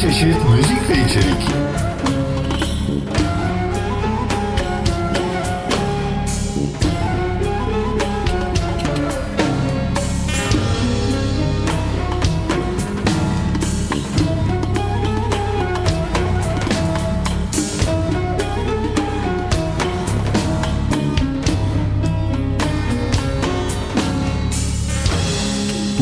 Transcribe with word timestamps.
Çeşit 0.00 0.36
müzik 0.48 0.90
ve 0.90 0.94
içerik. 0.94 1.50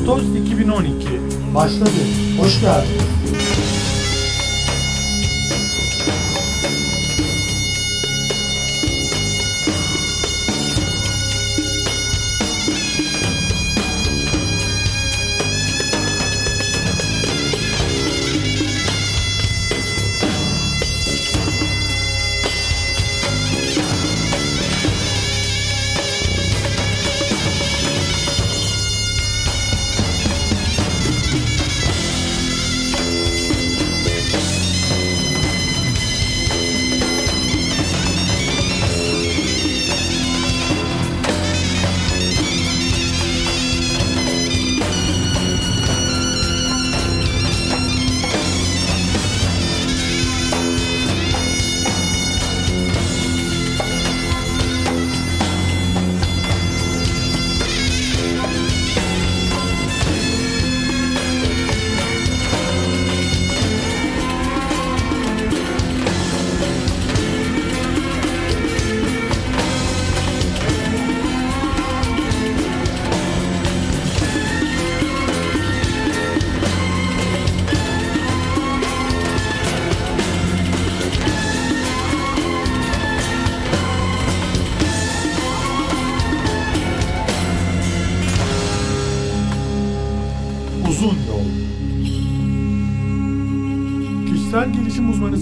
Ağustos 0.01 0.35
2012 0.35 1.07
Başladı. 1.55 1.89
Hoş 2.39 2.61
geldiniz. 2.61 3.20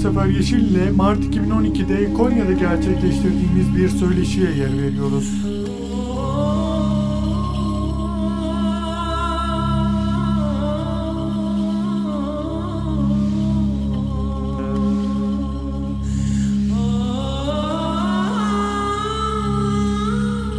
Sefer 0.02 0.26
Yeşil 0.26 0.72
ile 0.72 0.92
Mart 0.92 1.20
2012'de 1.20 2.14
Konya'da 2.14 2.52
gerçekleştirdiğimiz 2.52 3.76
bir 3.76 3.90
söyleşiye 3.90 4.52
yer 4.52 4.78
veriyoruz. 4.78 5.34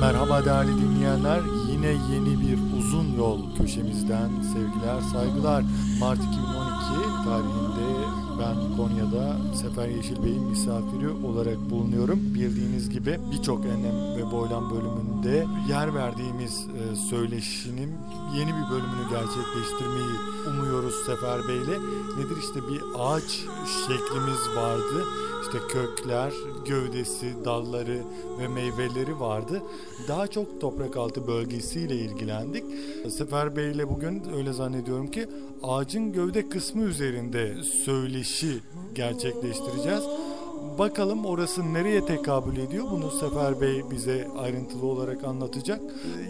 Merhaba 0.00 0.44
değerli 0.44 0.70
dinleyenler. 0.80 1.40
Yine 1.72 1.86
yeni 1.86 2.40
bir 2.40 2.78
uzun 2.78 3.16
yol 3.16 3.56
köşemizden 3.56 4.30
sevgiler, 4.42 5.00
saygılar. 5.12 5.64
Mart 6.00 6.18
2012 6.18 6.40
tarihinde 7.24 7.99
ben 8.40 8.76
Konya'da 8.76 9.36
Sefer 9.54 9.88
Yeşil 9.88 10.22
Bey'in 10.22 10.42
misafiri 10.42 11.10
olarak 11.26 11.70
bulunuyorum. 11.70 12.18
Bildiğiniz 12.34 12.90
gibi 12.90 13.18
birçok 13.32 13.64
enlem 13.64 14.16
ve 14.16 14.32
boylam 14.32 14.70
bölümünde 14.70 15.46
yer 15.68 15.94
verdiğimiz 15.94 16.66
e, 16.66 16.96
söyleşinin 16.96 17.94
yeni 18.36 18.50
bir 18.50 18.70
bölümünü 18.70 19.04
gerçekleştirmeyi 19.10 20.16
umuyoruz 20.48 20.94
Sefer 21.06 21.48
Bey'le. 21.48 21.78
Nedir 22.18 22.36
işte 22.40 22.60
bir 22.68 22.82
ağaç 22.98 23.30
şeklimiz 23.86 24.56
vardı. 24.56 25.04
İşte 25.54 25.66
kökler, 25.68 26.32
gövdesi, 26.66 27.44
dalları 27.44 28.02
ve 28.38 28.48
meyveleri 28.48 29.20
vardı. 29.20 29.62
Daha 30.08 30.26
çok 30.26 30.60
toprak 30.60 30.96
altı 30.96 31.26
bölgesiyle 31.26 31.96
ilgilendik. 31.96 32.64
Sefer 33.10 33.56
Bey 33.56 33.70
ile 33.70 33.88
bugün 33.88 34.22
öyle 34.36 34.52
zannediyorum 34.52 35.10
ki 35.10 35.28
ağacın 35.62 36.12
gövde 36.12 36.48
kısmı 36.48 36.82
üzerinde 36.82 37.62
söyleşi 37.62 38.60
gerçekleştireceğiz. 38.94 40.02
Bakalım 40.78 41.26
orası 41.26 41.74
nereye 41.74 42.06
tekabül 42.06 42.56
ediyor? 42.56 42.84
Bunu 42.90 43.10
Sefer 43.10 43.60
Bey 43.60 43.90
bize 43.90 44.28
ayrıntılı 44.38 44.86
olarak 44.86 45.24
anlatacak. 45.24 45.80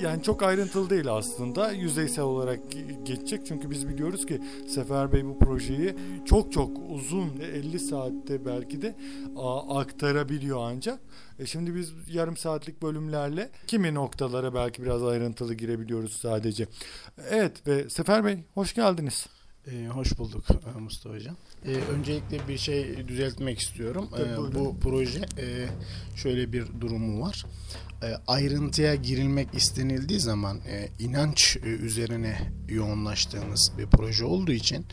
Yani 0.03 0.23
çok 0.23 0.43
ayrıntılı 0.43 0.91
değil 0.91 1.13
aslında. 1.13 1.73
Yüzeysel 1.73 2.25
olarak 2.25 2.61
geçecek. 3.03 3.47
Çünkü 3.47 3.71
biz 3.71 3.89
biliyoruz 3.89 4.27
ki 4.27 4.41
Sefer 4.69 5.13
Bey 5.13 5.25
bu 5.25 5.39
projeyi 5.39 5.95
çok 6.27 6.53
çok 6.53 6.71
uzun 6.91 7.31
50 7.55 7.79
saatte 7.81 8.45
belki 8.47 8.83
de 8.83 8.97
aktarabiliyor 9.69 10.59
ancak. 10.63 11.01
E 11.39 11.47
şimdi 11.47 11.75
biz 11.75 11.93
yarım 12.09 12.37
saatlik 12.37 12.83
bölümlerle 12.83 13.51
kimi 13.67 13.95
noktalara 13.95 14.55
belki 14.55 14.83
biraz 14.83 15.03
ayrıntılı 15.05 15.55
girebiliyoruz 15.55 16.13
sadece. 16.13 16.67
Evet 17.31 17.67
ve 17.67 17.91
Sefer 17.91 18.25
Bey 18.25 18.39
hoş 18.55 18.75
geldiniz. 18.75 19.27
Ee, 19.73 19.87
hoş 19.87 20.19
bulduk 20.19 20.45
e, 20.51 20.81
Mustafa 20.81 21.15
Hocam. 21.15 21.37
Ee, 21.67 21.75
öncelikle 21.75 22.49
bir 22.49 22.59
şey 22.59 23.09
düzeltmek 23.09 23.59
istiyorum. 23.59 24.09
Ee, 24.19 24.55
bu 24.55 24.77
proje 24.81 25.21
e, 25.39 25.69
şöyle 26.17 26.53
bir 26.53 26.67
durumu 26.81 27.21
var. 27.21 27.45
E, 28.03 28.15
ayrıntıya 28.27 28.95
girilmek 28.95 29.55
istenildiği 29.55 30.21
zaman 30.21 30.59
e, 30.59 30.89
inanç 30.99 31.57
e, 31.57 31.61
üzerine 31.67 32.53
yoğunlaştığımız 32.69 33.73
bir 33.79 33.87
proje 33.87 34.25
olduğu 34.25 34.53
için 34.53 34.87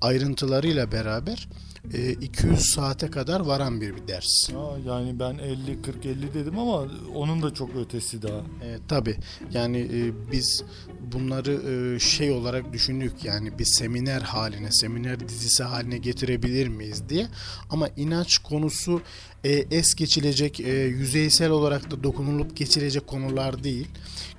ayrıntılarıyla 0.00 0.92
beraber 0.92 1.48
e, 1.92 2.12
200 2.12 2.60
saate 2.60 3.10
kadar 3.10 3.40
varan 3.40 3.80
bir, 3.80 3.96
bir 3.96 4.08
ders. 4.08 4.50
Aa, 4.50 4.78
yani 4.86 5.18
ben 5.18 5.38
50 5.38 5.82
40 5.82 6.06
50 6.06 6.34
dedim 6.34 6.58
ama 6.58 6.88
onun 7.14 7.42
da 7.42 7.54
çok 7.54 7.76
ötesi 7.76 8.22
daha. 8.22 8.38
E, 8.38 8.78
tabii 8.88 9.16
yani 9.52 9.78
e, 9.78 10.32
biz 10.32 10.64
bunları 11.12 11.52
e, 11.52 11.98
şey 11.98 12.30
olarak 12.30 12.72
düşündük 12.72 13.24
yani 13.24 13.58
bir 13.58 13.64
seminer 13.64 14.20
haline, 14.20 14.72
seminer 14.72 15.28
dizisi 15.28 15.62
haline 15.62 15.98
getirebilir 15.98 16.68
miyiz 16.68 17.08
diye. 17.08 17.26
Ama 17.70 17.88
inanç 17.96 18.38
konusu 18.38 19.02
e, 19.44 19.52
es 19.52 19.94
geçilecek, 19.94 20.60
e, 20.60 20.72
yüzeysel 20.72 21.50
olarak 21.50 21.90
da 21.90 22.02
dokunulup 22.02 22.56
geçilecek 22.56 23.06
konular 23.06 23.64
değil. 23.64 23.88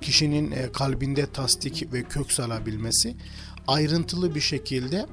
Kişinin 0.00 0.50
e, 0.50 0.72
kalbinde 0.72 1.26
tasdik 1.26 1.92
ve 1.92 2.02
kök 2.02 2.32
salabilmesi 2.32 3.14
ayrıntılı 3.66 4.34
bir 4.34 4.40
şekilde 4.40 5.06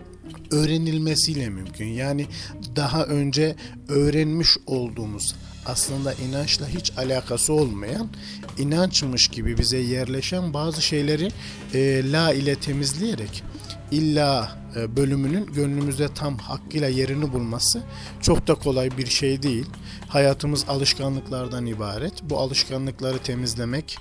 öğrenilmesiyle 0.54 1.50
mümkün. 1.50 1.88
Yani 1.88 2.28
daha 2.76 3.06
önce 3.06 3.56
öğrenmiş 3.88 4.58
olduğumuz 4.68 5.36
aslında 5.66 6.14
inançla 6.14 6.68
hiç 6.68 6.92
alakası 6.98 7.54
olmayan 7.54 8.10
inançmış 8.58 9.28
gibi 9.28 9.58
bize 9.58 9.78
yerleşen 9.78 10.54
bazı 10.54 10.82
şeyleri 10.82 11.32
e, 11.74 12.12
la 12.12 12.34
ile 12.34 12.56
temizleyerek 12.56 13.44
illa 13.92 14.58
e, 14.76 14.96
bölümünün 14.96 15.46
gönlümüzde 15.46 16.14
tam 16.14 16.38
hakkıyla 16.38 16.88
yerini 16.88 17.34
bulması 17.34 17.84
çok 18.22 18.48
da 18.48 18.56
kolay 18.56 18.98
bir 18.98 19.06
şey 19.06 19.44
değil. 19.44 19.66
Hayatımız 20.08 20.66
alışkanlıklardan 20.68 21.66
ibaret. 21.66 22.14
Bu 22.24 22.38
alışkanlıkları 22.38 23.18
temizlemek, 23.18 23.98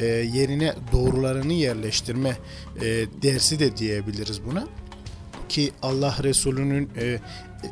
e, 0.00 0.06
yerine 0.06 0.74
doğrularını 0.92 1.52
yerleştirme 1.52 2.36
e, 2.76 2.82
dersi 3.22 3.58
de 3.58 3.76
diyebiliriz 3.76 4.44
buna 4.44 4.66
ki 5.54 5.72
Allah 5.82 6.16
Resulü'nün 6.22 6.90
e, 6.96 7.18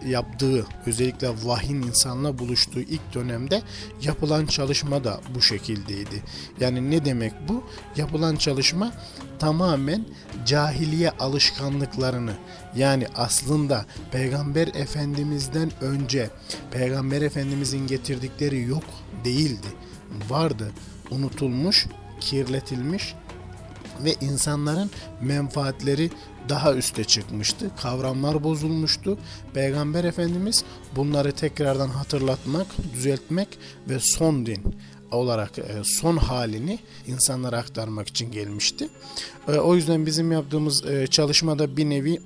yaptığı 0.07 0.67
özellikle 0.87 1.29
vahyin 1.45 1.83
insanla 1.83 2.39
buluştuğu 2.39 2.81
ilk 2.81 3.15
dönemde 3.15 3.63
yapılan 4.03 4.47
çalışma 4.47 5.05
da 5.05 5.21
bu 5.35 5.43
şekildeydi. 5.43 6.23
Yani 6.61 6.91
ne 6.91 7.05
demek 7.05 7.33
bu? 7.49 7.65
Yapılan 7.97 8.37
çalışma 8.37 8.93
tamamen 9.39 10.05
cahiliye 10.47 11.11
alışkanlıklarını 11.11 12.33
yani 12.77 13.07
aslında 13.15 13.87
Peygamber 14.13 14.69
Efendimiz'den 14.69 15.71
önce 15.81 16.31
Peygamber 16.71 17.23
Efendimiz'in 17.23 17.87
getirdikleri 17.87 18.63
yok 18.63 18.85
değildi. 19.25 19.69
Vardı, 20.29 20.73
unutulmuş, 21.11 21.87
kirletilmiş 22.21 23.15
ve 24.05 24.15
insanların 24.21 24.91
menfaatleri 25.21 26.11
daha 26.49 26.75
üste 26.75 27.05
çıkmıştı. 27.05 27.71
Kavramlar 27.83 28.45
bozulmuştu. 28.45 29.19
Peygamber 29.55 30.05
Efendimiz 30.05 30.65
bunları 30.97 31.33
tekrardan 31.33 31.89
hatırlatmak, 31.89 32.67
düzeltmek 32.95 33.49
ve 33.89 33.99
son 34.01 34.47
din 34.47 34.63
olarak 35.11 35.59
e, 35.59 35.65
son 35.85 36.17
halini 36.17 36.79
insanlara 37.07 37.59
aktarmak 37.59 38.09
için 38.09 38.33
gelmişti. 38.33 38.89
E, 39.49 39.53
o 39.53 39.75
yüzden 39.75 40.07
bizim 40.07 40.33
yaptığımız 40.33 40.85
e, 40.87 41.07
çalışmada 41.07 41.77
bir 41.77 41.91
nevi 41.91 42.21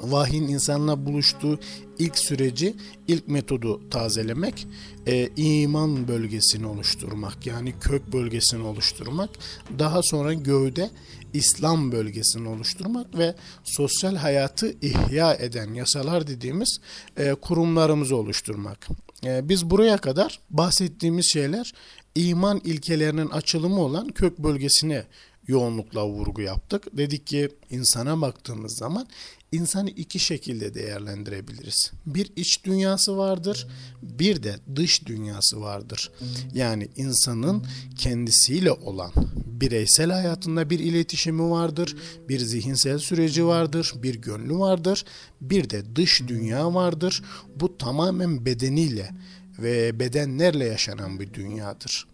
vahyin 0.00 0.48
insanla 0.48 1.06
buluştuğu 1.06 1.58
ilk 1.98 2.18
süreci, 2.18 2.74
ilk 3.08 3.28
metodu 3.28 3.90
tazelemek, 3.90 4.66
e, 5.06 5.28
iman 5.36 6.08
bölgesini 6.08 6.66
oluşturmak 6.66 7.46
yani 7.46 7.74
kök 7.80 8.12
bölgesini 8.12 8.62
oluşturmak, 8.62 9.30
daha 9.78 10.02
sonra 10.02 10.34
gövde 10.34 10.90
İslam 11.32 11.92
bölgesini 11.92 12.48
oluşturmak 12.48 13.18
ve 13.18 13.34
sosyal 13.64 14.16
hayatı 14.16 14.76
ihya 14.82 15.34
eden 15.34 15.74
yasalar 15.74 16.26
dediğimiz 16.26 16.80
e, 17.16 17.34
kurumlarımızı 17.34 18.16
oluşturmak. 18.16 18.88
E, 19.24 19.48
biz 19.48 19.70
buraya 19.70 19.96
kadar 19.96 20.40
bahsettiğimiz 20.50 21.26
şeyler 21.26 21.72
iman 22.14 22.60
ilkelerinin 22.64 23.28
açılımı 23.28 23.80
olan 23.80 24.08
kök 24.08 24.38
bölgesine 24.38 25.04
yoğunlukla 25.46 26.08
vurgu 26.08 26.42
yaptık. 26.42 26.86
Dedik 26.92 27.26
ki 27.26 27.48
insana 27.70 28.20
baktığımız 28.20 28.76
zaman 28.76 29.06
insanı 29.52 29.90
iki 29.90 30.18
şekilde 30.18 30.74
değerlendirebiliriz. 30.74 31.92
Bir 32.06 32.32
iç 32.36 32.64
dünyası 32.64 33.16
vardır, 33.16 33.66
bir 34.02 34.42
de 34.42 34.56
dış 34.76 35.06
dünyası 35.06 35.60
vardır. 35.60 36.10
Yani 36.54 36.88
insanın 36.96 37.66
kendisiyle 37.98 38.72
olan 38.72 39.12
bireysel 39.46 40.10
hayatında 40.10 40.70
bir 40.70 40.78
iletişimi 40.78 41.50
vardır, 41.50 41.96
bir 42.28 42.38
zihinsel 42.38 42.98
süreci 42.98 43.46
vardır, 43.46 43.94
bir 44.02 44.14
gönlü 44.14 44.58
vardır, 44.58 45.04
bir 45.40 45.70
de 45.70 45.96
dış 45.96 46.22
dünya 46.28 46.74
vardır. 46.74 47.22
Bu 47.56 47.78
tamamen 47.78 48.46
bedeniyle 48.46 49.10
ve 49.58 50.00
bedenlerle 50.00 50.64
yaşanan 50.64 51.20
bir 51.20 51.34
dünyadır. 51.34 52.06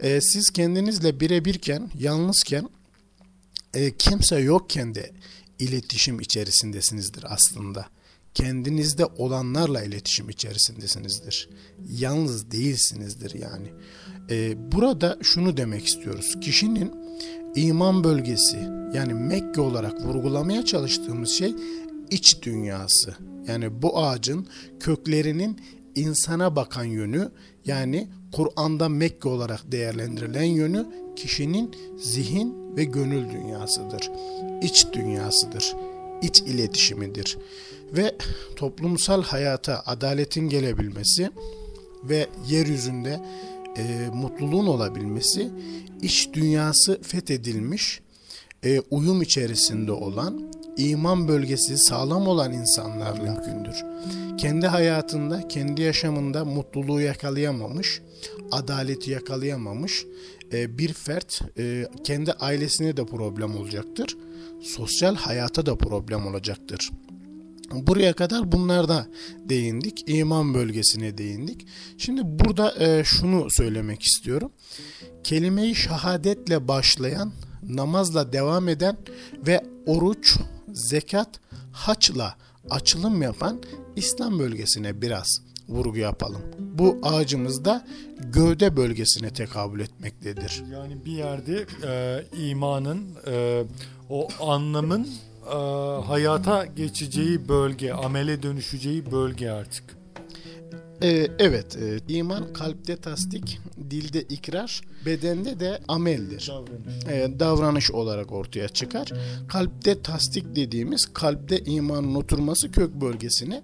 Ee, 0.00 0.20
siz 0.20 0.50
kendinizle 0.50 1.20
birebirken, 1.20 1.90
yalnızken, 1.98 2.68
e, 3.74 3.96
kimse 3.96 4.38
yokken 4.38 4.94
de 4.94 5.12
iletişim 5.62 6.20
içerisindesinizdir 6.20 7.24
aslında. 7.28 7.86
Kendinizde 8.34 9.06
olanlarla 9.06 9.82
iletişim 9.82 10.30
içerisindesinizdir. 10.30 11.48
Yalnız 11.90 12.50
değilsinizdir 12.50 13.34
yani. 13.34 13.72
Ee, 14.30 14.72
burada 14.72 15.18
şunu 15.22 15.56
demek 15.56 15.86
istiyoruz. 15.86 16.34
Kişinin 16.40 16.92
iman 17.54 18.04
bölgesi 18.04 18.56
yani 18.94 19.14
Mekke 19.14 19.60
olarak 19.60 20.04
vurgulamaya 20.04 20.64
çalıştığımız 20.64 21.30
şey 21.30 21.54
iç 22.10 22.42
dünyası. 22.42 23.16
Yani 23.46 23.82
bu 23.82 23.98
ağacın 23.98 24.46
köklerinin 24.80 25.60
insana 25.94 26.56
bakan 26.56 26.84
yönü 26.84 27.32
yani 27.64 28.08
Kur'an'da 28.32 28.88
Mekke 28.88 29.28
olarak 29.28 29.72
değerlendirilen 29.72 30.42
yönü 30.42 30.86
kişinin 31.16 31.70
zihin 31.98 32.76
ve 32.76 32.84
gönül 32.84 33.30
dünyasıdır. 33.30 34.10
İç 34.62 34.86
dünyasıdır. 34.92 35.76
İç 36.22 36.40
iletişimidir. 36.40 37.38
Ve 37.92 38.16
toplumsal 38.56 39.22
hayata 39.22 39.82
adaletin 39.86 40.48
gelebilmesi 40.48 41.30
ve 42.04 42.26
yeryüzünde 42.48 43.20
e, 43.76 44.08
mutluluğun 44.14 44.66
olabilmesi 44.66 45.50
iç 46.02 46.28
dünyası 46.32 47.02
fethedilmiş, 47.02 48.00
e, 48.64 48.80
uyum 48.80 49.22
içerisinde 49.22 49.92
olan, 49.92 50.52
iman 50.76 51.28
bölgesi 51.28 51.78
sağlam 51.78 52.28
olan 52.28 52.52
insanlar 52.52 53.20
mümkündür. 53.20 53.84
Kendi 54.38 54.66
hayatında, 54.66 55.48
kendi 55.48 55.82
yaşamında 55.82 56.44
mutluluğu 56.44 57.00
yakalayamamış, 57.00 58.02
adaleti 58.50 59.10
yakalayamamış 59.10 60.04
e, 60.52 60.78
bir 60.78 60.92
fert 60.92 61.40
e, 61.58 61.86
kendi 62.04 62.32
ailesine 62.32 62.96
de 62.96 63.06
problem 63.06 63.56
olacaktır. 63.56 64.16
Sosyal 64.62 65.16
hayata 65.16 65.66
da 65.66 65.76
problem 65.76 66.26
olacaktır. 66.26 66.90
Buraya 67.72 68.12
kadar 68.12 68.52
bunlarda 68.52 69.06
değindik. 69.44 70.04
İman 70.06 70.54
bölgesine 70.54 71.18
değindik. 71.18 71.66
Şimdi 71.98 72.20
burada 72.24 72.74
e, 72.84 73.04
şunu 73.04 73.46
söylemek 73.50 74.02
istiyorum. 74.02 74.52
Kelimeyi 75.24 75.74
şehadetle 75.74 76.68
başlayan, 76.68 77.32
namazla 77.68 78.32
devam 78.32 78.68
eden 78.68 78.96
ve 79.46 79.60
oruç, 79.86 80.36
zekat, 80.72 81.28
haçla 81.72 82.34
açılım 82.70 83.22
yapan 83.22 83.62
İslam 83.96 84.38
bölgesine 84.38 85.02
biraz 85.02 85.42
vurgu 85.68 85.96
yapalım. 85.98 86.42
Bu 86.58 86.98
ağacımız 87.02 87.64
da 87.64 87.86
gövde 88.18 88.76
bölgesine 88.76 89.30
tekabül 89.30 89.80
etmektedir. 89.80 90.62
Yani 90.72 91.04
bir 91.04 91.12
yerde 91.12 91.66
e, 91.84 92.24
imanın 92.50 93.08
e, 93.26 93.64
o 94.10 94.28
anlamın 94.40 95.08
e, 95.46 95.56
hayata 96.06 96.66
geçeceği 96.66 97.48
bölge, 97.48 97.92
amele 97.92 98.42
dönüşeceği 98.42 99.12
bölge 99.12 99.50
artık. 99.50 100.01
Ee, 101.02 101.28
evet, 101.38 101.76
e, 101.76 101.98
iman 102.08 102.52
kalpte 102.52 102.96
tasdik, 102.96 103.60
dilde 103.90 104.22
ikrar, 104.22 104.80
bedende 105.06 105.60
de 105.60 105.80
ameldir. 105.88 106.48
Davranış. 106.48 107.04
Ee, 107.08 107.30
davranış 107.38 107.90
olarak 107.90 108.32
ortaya 108.32 108.68
çıkar. 108.68 109.12
Kalpte 109.48 110.02
tasdik 110.02 110.56
dediğimiz 110.56 111.06
kalpte 111.14 111.58
imanın 111.58 112.14
oturması 112.14 112.72
kök 112.72 112.94
bölgesine, 112.94 113.62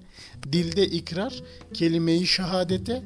dilde 0.53 0.87
ikrar, 0.87 1.43
kelimeyi 1.75 2.27
şehadete, 2.27 3.03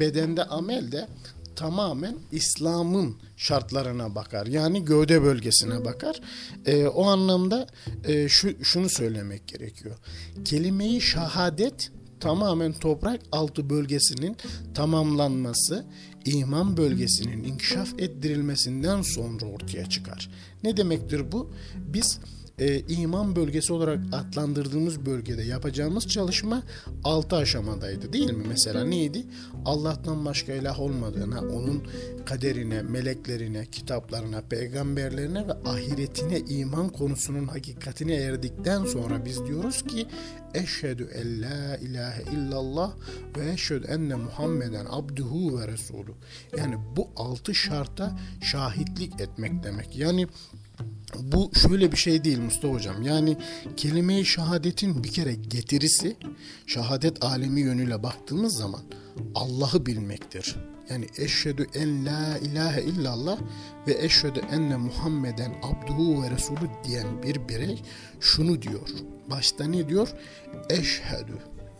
bedende 0.00 0.44
amel 0.44 0.92
de 0.92 1.08
tamamen 1.56 2.16
İslam'ın 2.32 3.16
şartlarına 3.36 4.14
bakar. 4.14 4.46
Yani 4.46 4.84
gövde 4.84 5.22
bölgesine 5.22 5.84
bakar. 5.84 6.20
Ee, 6.66 6.86
o 6.86 7.06
anlamda 7.06 7.66
e, 8.04 8.28
şu 8.28 8.64
şunu 8.64 8.88
söylemek 8.88 9.48
gerekiyor. 9.48 9.96
Kelimeyi 10.44 11.00
şehadet 11.00 11.90
tamamen 12.22 12.72
toprak 12.72 13.20
altı 13.32 13.70
bölgesinin 13.70 14.36
tamamlanması, 14.74 15.84
iman 16.24 16.76
bölgesinin 16.76 17.44
inkişaf 17.44 17.88
ettirilmesinden 17.98 19.02
sonra 19.02 19.46
ortaya 19.46 19.88
çıkar. 19.88 20.30
Ne 20.62 20.76
demektir 20.76 21.32
bu? 21.32 21.50
Biz 21.76 22.18
e, 22.58 22.80
iman 22.80 23.36
bölgesi 23.36 23.72
olarak 23.72 24.00
adlandırdığımız 24.12 25.06
bölgede 25.06 25.42
yapacağımız 25.42 26.08
çalışma 26.08 26.62
6 27.04 27.36
aşamadaydı 27.36 28.12
değil 28.12 28.32
mi? 28.32 28.44
Mesela 28.48 28.84
neydi? 28.84 29.26
Allah'tan 29.64 30.24
başka 30.24 30.52
ilah 30.52 30.80
olmadığına, 30.80 31.40
onun 31.40 31.82
kaderine, 32.24 32.82
meleklerine, 32.82 33.66
kitaplarına, 33.66 34.40
peygamberlerine 34.40 35.48
ve 35.48 35.52
ahiretine 35.52 36.38
iman 36.38 36.88
konusunun 36.88 37.46
hakikatine 37.46 38.14
erdikten 38.14 38.84
sonra 38.84 39.24
biz 39.24 39.46
diyoruz 39.46 39.82
ki 39.82 40.06
Eşhedü 40.54 41.08
en 41.14 41.42
la 41.42 41.76
ilahe 41.76 42.22
illallah 42.22 42.92
ve 43.36 43.52
eşhedü 43.52 43.86
enne 43.86 44.14
Muhammeden 44.14 44.86
abduhu 44.90 45.60
ve 45.60 45.68
resulü. 45.68 46.12
Yani 46.58 46.76
bu 46.96 47.08
altı 47.16 47.54
şarta 47.54 48.18
şahitlik 48.42 49.20
etmek 49.20 49.62
demek. 49.62 49.96
Yani 49.96 50.26
bu 51.22 51.50
şöyle 51.54 51.92
bir 51.92 51.96
şey 51.96 52.24
değil 52.24 52.38
Mustafa 52.38 52.74
Hocam. 52.74 53.02
Yani 53.02 53.36
kelime-i 53.76 54.24
şehadetin 54.24 55.04
bir 55.04 55.12
kere 55.12 55.34
getirisi 55.34 56.16
şehadet 56.66 57.24
alemi 57.24 57.60
yönüyle 57.60 58.02
baktığımız 58.02 58.56
zaman 58.56 58.82
Allah'ı 59.34 59.86
bilmektir. 59.86 60.56
Yani 60.90 61.06
eşhedü 61.18 61.66
en 61.74 62.06
la 62.06 62.38
ilahe 62.38 62.82
illallah 62.82 63.38
ve 63.86 64.04
eşhedü 64.04 64.40
enne 64.52 64.76
Muhammeden 64.76 65.54
abduhu 65.62 66.22
ve 66.22 66.30
resulü 66.30 66.70
diyen 66.84 67.22
bir 67.22 67.48
birey 67.48 67.82
şunu 68.20 68.62
diyor. 68.62 68.88
Başta 69.30 69.64
ne 69.64 69.88
diyor? 69.88 70.08
Eşhedü. 70.70 71.38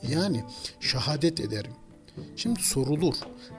Yani 0.08 0.44
şehadet 0.80 1.40
ederim. 1.40 1.72
Şimdi 2.36 2.62
sorulur. 2.62 3.14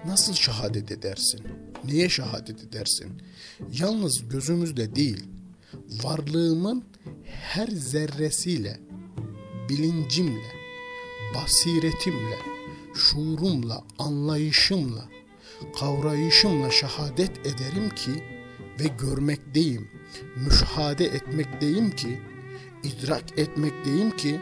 Nasıl 0.06 0.34
şehadet 0.34 0.92
edersin? 0.92 1.42
Neye 1.84 2.10
şehadet 2.10 2.64
edersin? 2.64 3.22
Yalnız 3.80 4.30
gözümüzde 4.30 4.96
değil, 4.96 5.24
varlığımın 6.04 6.84
her 7.26 7.68
zerresiyle, 7.68 8.80
bilincimle, 9.70 10.52
basiretimle, 11.36 12.38
şuurumla, 12.96 13.84
anlayışımla, 14.00 15.10
kavrayışımla 15.80 16.72
şehadet 16.72 17.40
ederim 17.40 17.90
ki 17.90 18.24
ve 18.80 18.88
görmekteyim, 19.00 19.90
müşahede 20.36 21.06
etmekteyim 21.06 21.92
ki, 21.92 22.20
idrak 22.84 23.40
etmekteyim 23.40 24.18
ki, 24.18 24.42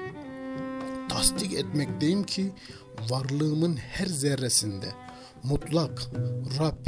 tasdik 1.10 1.53
etmekteyim 1.53 2.24
ki 2.24 2.51
varlığımın 3.10 3.75
her 3.75 4.06
zerresinde 4.06 4.89
mutlak 5.44 6.01
Rab, 6.60 6.88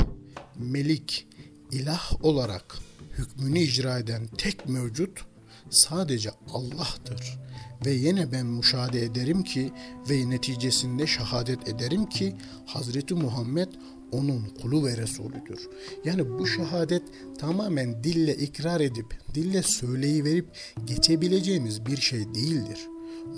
Melik, 0.56 1.28
ilah 1.74 2.26
olarak 2.26 2.78
hükmünü 3.18 3.60
icra 3.60 4.00
eden 4.00 4.28
tek 4.38 4.70
mevcut 4.70 5.26
sadece 5.70 6.32
Allah'tır. 6.54 7.40
Ve 7.86 7.92
yine 7.92 8.32
ben 8.32 8.46
müşahede 8.46 9.04
ederim 9.04 9.44
ki 9.44 9.72
ve 10.10 10.30
neticesinde 10.30 11.08
şehadet 11.08 11.70
ederim 11.70 12.10
ki 12.10 12.36
Hazreti 12.66 13.14
Muhammed 13.14 13.68
onun 14.12 14.46
kulu 14.62 14.86
ve 14.86 14.98
Resulüdür. 14.98 15.70
Yani 16.06 16.30
bu 16.30 16.48
şehadet 16.48 17.04
tamamen 17.40 18.04
dille 18.04 18.36
ikrar 18.36 18.82
edip, 18.82 19.20
dille 19.34 19.64
söyleyiverip 19.64 20.48
geçebileceğimiz 20.86 21.86
bir 21.86 21.98
şey 21.98 22.36
değildir 22.36 22.80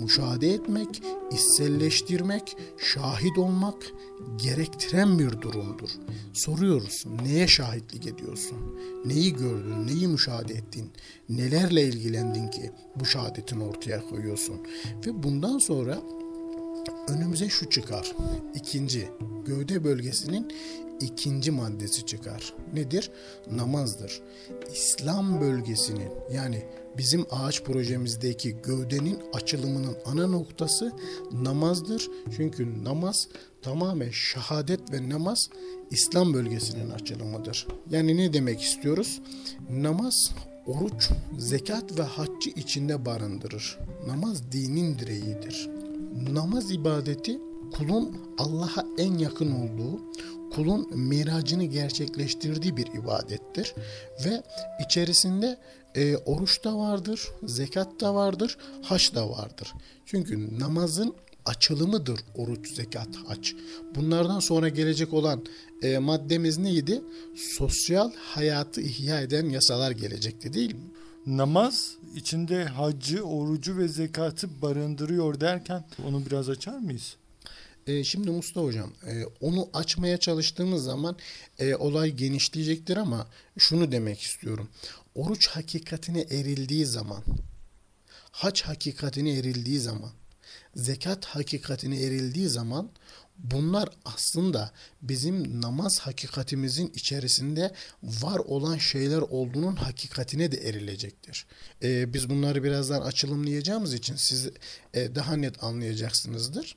müşahede 0.00 0.48
etmek, 0.54 1.02
içselleştirmek, 1.32 2.56
şahit 2.78 3.38
olmak 3.38 3.92
gerektiren 4.36 5.18
bir 5.18 5.40
durumdur. 5.40 5.88
Soruyoruz 6.32 7.04
neye 7.22 7.46
şahitlik 7.46 8.06
ediyorsun? 8.06 8.78
Neyi 9.04 9.32
gördün, 9.32 9.86
neyi 9.86 10.08
müşahede 10.08 10.54
ettin? 10.54 10.90
Nelerle 11.28 11.82
ilgilendin 11.82 12.48
ki 12.48 12.70
bu 12.96 13.04
şehadetin 13.04 13.60
ortaya 13.60 14.00
koyuyorsun? 14.08 14.56
Ve 15.06 15.22
bundan 15.22 15.58
sonra 15.58 15.98
önümüze 17.08 17.48
şu 17.48 17.70
çıkar. 17.70 18.12
İkinci, 18.54 19.08
gövde 19.44 19.84
bölgesinin 19.84 20.52
ikinci 21.00 21.50
maddesi 21.50 22.06
çıkar. 22.06 22.54
Nedir? 22.74 23.10
Namazdır. 23.50 24.20
İslam 24.72 25.40
bölgesinin 25.40 26.10
yani 26.32 26.62
bizim 26.98 27.26
ağaç 27.30 27.62
projemizdeki 27.62 28.56
gövdenin 28.62 29.18
açılımının 29.32 29.96
ana 30.04 30.26
noktası 30.26 30.92
namazdır. 31.32 32.08
Çünkü 32.36 32.84
namaz 32.84 33.28
tamamen 33.62 34.10
şehadet 34.10 34.92
ve 34.92 35.08
namaz 35.08 35.50
İslam 35.90 36.34
bölgesinin 36.34 36.90
açılımıdır. 36.90 37.66
Yani 37.90 38.16
ne 38.16 38.32
demek 38.32 38.62
istiyoruz? 38.62 39.20
Namaz 39.70 40.34
oruç, 40.66 41.10
zekat 41.38 41.98
ve 41.98 42.02
haccı 42.02 42.50
içinde 42.50 43.04
barındırır. 43.06 43.78
Namaz 44.06 44.52
dinin 44.52 44.98
direğidir. 44.98 45.75
Namaz 46.32 46.70
ibadeti 46.70 47.38
kulun 47.72 48.16
Allah'a 48.38 48.86
en 48.98 49.18
yakın 49.18 49.50
olduğu, 49.52 50.00
kulun 50.52 50.98
miracını 50.98 51.64
gerçekleştirdiği 51.64 52.76
bir 52.76 52.86
ibadettir 52.86 53.74
ve 54.24 54.42
içerisinde 54.86 55.58
e, 55.94 56.16
oruç 56.16 56.64
da 56.64 56.78
vardır, 56.78 57.28
zekat 57.44 58.00
da 58.00 58.14
vardır, 58.14 58.58
haç 58.82 59.14
da 59.14 59.30
vardır. 59.30 59.74
Çünkü 60.06 60.60
namazın 60.60 61.14
açılımıdır 61.44 62.20
oruç, 62.34 62.74
zekat, 62.74 63.08
haç. 63.26 63.54
Bunlardan 63.94 64.40
sonra 64.40 64.68
gelecek 64.68 65.12
olan 65.12 65.44
e, 65.82 65.98
maddemiz 65.98 66.58
neydi? 66.58 67.02
Sosyal 67.36 68.12
hayatı 68.16 68.80
ihya 68.80 69.20
eden 69.20 69.48
yasalar 69.48 69.90
gelecekti 69.90 70.52
değil 70.52 70.74
mi? 70.74 70.90
Namaz 71.26 71.96
içinde 72.14 72.64
haccı, 72.64 73.22
orucu 73.22 73.78
ve 73.78 73.88
zekatı 73.88 74.62
barındırıyor 74.62 75.40
derken 75.40 75.84
onu 76.06 76.26
biraz 76.26 76.48
açar 76.48 76.78
mıyız? 76.78 77.16
E, 77.86 78.04
şimdi 78.04 78.30
Mustafa 78.30 78.66
Hocam 78.66 78.92
e, 79.06 79.24
onu 79.40 79.68
açmaya 79.74 80.18
çalıştığımız 80.18 80.84
zaman 80.84 81.16
e, 81.58 81.74
olay 81.74 82.12
genişleyecektir 82.12 82.96
ama 82.96 83.26
şunu 83.58 83.92
demek 83.92 84.20
istiyorum. 84.20 84.68
Oruç 85.14 85.48
hakikatine 85.48 86.20
erildiği 86.20 86.86
zaman, 86.86 87.22
hac 88.30 88.62
hakikatine 88.62 89.32
erildiği 89.32 89.78
zaman, 89.78 90.10
zekat 90.76 91.24
hakikatine 91.24 92.02
erildiği 92.02 92.48
zaman 92.48 92.90
bunlar 93.38 93.88
aslında 94.04 94.70
bizim 95.02 95.60
namaz 95.60 95.98
hakikatimizin 95.98 96.92
içerisinde 96.94 97.74
var 98.02 98.38
olan 98.38 98.78
şeyler 98.78 99.18
olduğunun 99.18 99.76
hakikatine 99.76 100.52
de 100.52 100.56
erilecektir. 100.56 101.46
Ee, 101.82 102.14
biz 102.14 102.30
bunları 102.30 102.64
birazdan 102.64 103.00
açılımlayacağımız 103.00 103.94
için 103.94 104.16
siz 104.16 104.48
e, 104.94 105.14
daha 105.14 105.36
net 105.36 105.64
anlayacaksınızdır. 105.64 106.76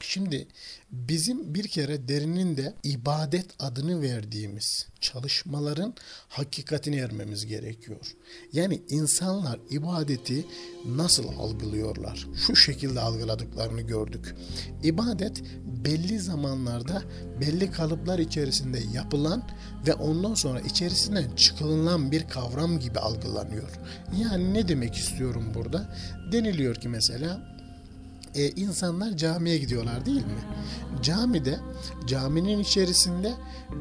Şimdi 0.00 0.46
bizim 0.90 1.54
bir 1.54 1.68
kere 1.68 2.08
derinin 2.08 2.74
ibadet 2.84 3.46
adını 3.58 4.02
verdiğimiz 4.02 4.86
çalışmaların 5.00 5.94
hakikatine 6.28 6.96
ermemiz 6.96 7.46
gerekiyor. 7.46 8.16
Yani 8.52 8.82
insanlar 8.88 9.60
ibadeti 9.70 10.44
nasıl 10.86 11.28
algılıyorlar? 11.28 12.26
Şu 12.46 12.56
şekilde 12.56 13.00
algıladıklarını 13.00 13.80
gördük. 13.80 14.34
İbadet 14.82 15.42
belli 15.64 16.18
zamanlarda 16.18 17.02
belli 17.40 17.70
kalıplar 17.70 18.18
içerisinde 18.18 18.80
yapılan 18.92 19.48
ve 19.86 19.94
ondan 19.94 20.34
sonra 20.34 20.60
içerisinden 20.60 21.36
çıkılan 21.36 22.12
bir 22.12 22.28
kavram 22.28 22.80
gibi 22.80 22.98
algılanıyor. 22.98 23.70
Yani 24.20 24.54
ne 24.54 24.68
demek 24.68 24.94
istiyorum 24.94 25.52
burada? 25.54 25.96
Deniliyor 26.32 26.74
ki 26.74 26.88
mesela 26.88 27.57
e, 28.34 28.50
insanlar 28.50 29.16
camiye 29.16 29.58
gidiyorlar 29.58 30.06
değil 30.06 30.24
mi? 30.24 30.42
Camide, 31.02 31.58
caminin 32.06 32.58
içerisinde 32.58 33.32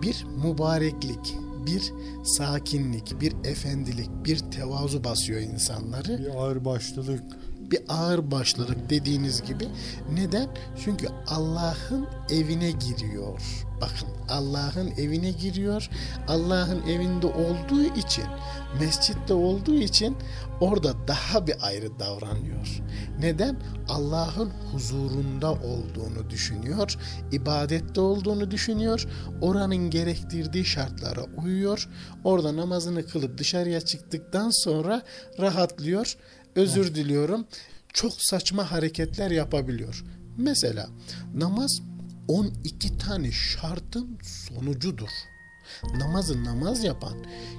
bir 0.01 0.25
mübareklik, 0.43 1.35
bir 1.65 1.93
sakinlik, 2.23 3.21
bir 3.21 3.33
efendilik, 3.43 4.09
bir 4.25 4.39
tevazu 4.39 5.03
basıyor 5.03 5.41
insanları. 5.41 6.19
Bir 6.19 6.35
ağırbaşlılık. 6.35 7.23
Bir 7.71 7.79
ağır 7.89 8.31
başlılık 8.31 8.89
dediğiniz 8.89 9.41
gibi. 9.41 9.67
Neden? 10.13 10.49
Çünkü 10.83 11.07
Allah'ın 11.27 12.07
evine 12.29 12.71
giriyor. 12.71 13.41
Bakın 13.81 14.07
Allah'ın 14.29 14.91
evine 14.97 15.31
giriyor. 15.31 15.89
Allah'ın 16.27 16.87
evinde 16.87 17.27
olduğu 17.27 17.83
için, 17.83 18.25
mescitte 18.79 19.33
olduğu 19.33 19.75
için 19.75 20.17
orada 20.61 21.07
daha 21.07 21.47
bir 21.47 21.55
ayrı 21.61 21.99
davranıyor. 21.99 22.81
Neden? 23.19 23.59
Allah'ın 23.89 24.51
huzurunda 24.71 25.51
olduğunu 25.51 26.29
düşünüyor, 26.29 26.97
ibadette 27.31 28.01
olduğunu 28.01 28.51
düşünüyor, 28.51 29.07
oranın 29.41 29.89
gerektirdiği 29.89 30.65
şartlara 30.65 31.23
uyuyor, 31.43 31.89
orada 32.23 32.55
namazını 32.55 33.05
kılıp 33.05 33.37
dışarıya 33.37 33.81
çıktıktan 33.81 34.49
sonra 34.49 35.01
rahatlıyor, 35.39 36.17
özür 36.57 36.95
diliyorum, 36.95 37.47
çok 37.93 38.13
saçma 38.21 38.71
hareketler 38.71 39.31
yapabiliyor. 39.31 40.03
Mesela 40.37 40.89
namaz 41.35 41.81
12 42.27 42.97
tane 42.97 43.31
şartın 43.31 44.19
sonucudur. 44.23 45.09
Namazı 45.99 46.43
namaz 46.43 46.83
yapan 46.83 47.13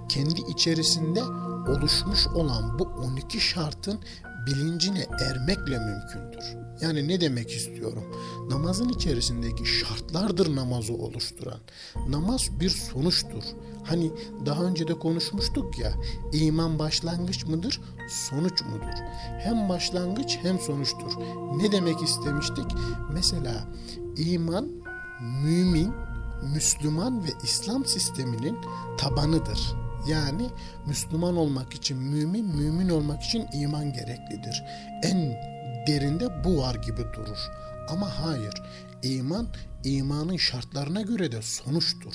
kendi 0.09 0.40
içerisinde 0.50 1.23
oluşmuş 1.71 2.26
olan 2.26 2.78
bu 2.78 2.85
12 2.85 3.40
şartın 3.40 4.00
bilincine 4.49 5.07
ermekle 5.21 5.78
mümkündür. 5.78 6.57
Yani 6.81 7.09
ne 7.09 7.21
demek 7.21 7.50
istiyorum? 7.50 8.05
Namazın 8.50 8.88
içerisindeki 8.88 9.67
şartlardır 9.67 10.57
namazı 10.57 10.93
oluşturan. 10.93 11.59
Namaz 12.09 12.49
bir 12.61 12.71
sonuçtur. 12.71 13.43
Hani 13.85 14.11
daha 14.47 14.64
önce 14.64 14.88
de 14.88 14.99
konuşmuştuk 14.99 15.78
ya, 15.78 15.93
iman 16.33 16.78
başlangıç 16.78 17.45
mıdır, 17.47 17.81
sonuç 18.09 18.62
mudur? 18.62 18.99
Hem 19.38 19.69
başlangıç 19.69 20.38
hem 20.43 20.61
sonuçtur. 20.61 21.12
Ne 21.57 21.73
demek 21.73 22.02
istemiştik? 22.02 22.67
Mesela 23.12 23.69
iman, 24.17 24.69
mümin, 25.45 25.93
Müslüman 26.55 27.25
ve 27.25 27.28
İslam 27.43 27.85
sisteminin 27.85 28.59
tabanıdır. 28.99 29.88
Yani 30.07 30.50
Müslüman 30.87 31.37
olmak 31.37 31.75
için 31.75 31.99
mümin, 31.99 32.57
mümin 32.57 32.88
olmak 32.88 33.23
için 33.23 33.47
iman 33.52 33.93
gereklidir. 33.93 34.64
En 35.02 35.19
derinde 35.87 36.45
bu 36.45 36.59
var 36.59 36.75
gibi 36.75 37.02
durur. 37.12 37.38
Ama 37.88 38.09
hayır, 38.23 38.62
iman 39.02 39.47
imanın 39.85 40.37
şartlarına 40.37 41.02
göre 41.02 41.33
de 41.33 41.43
sonuçtur. 41.43 42.14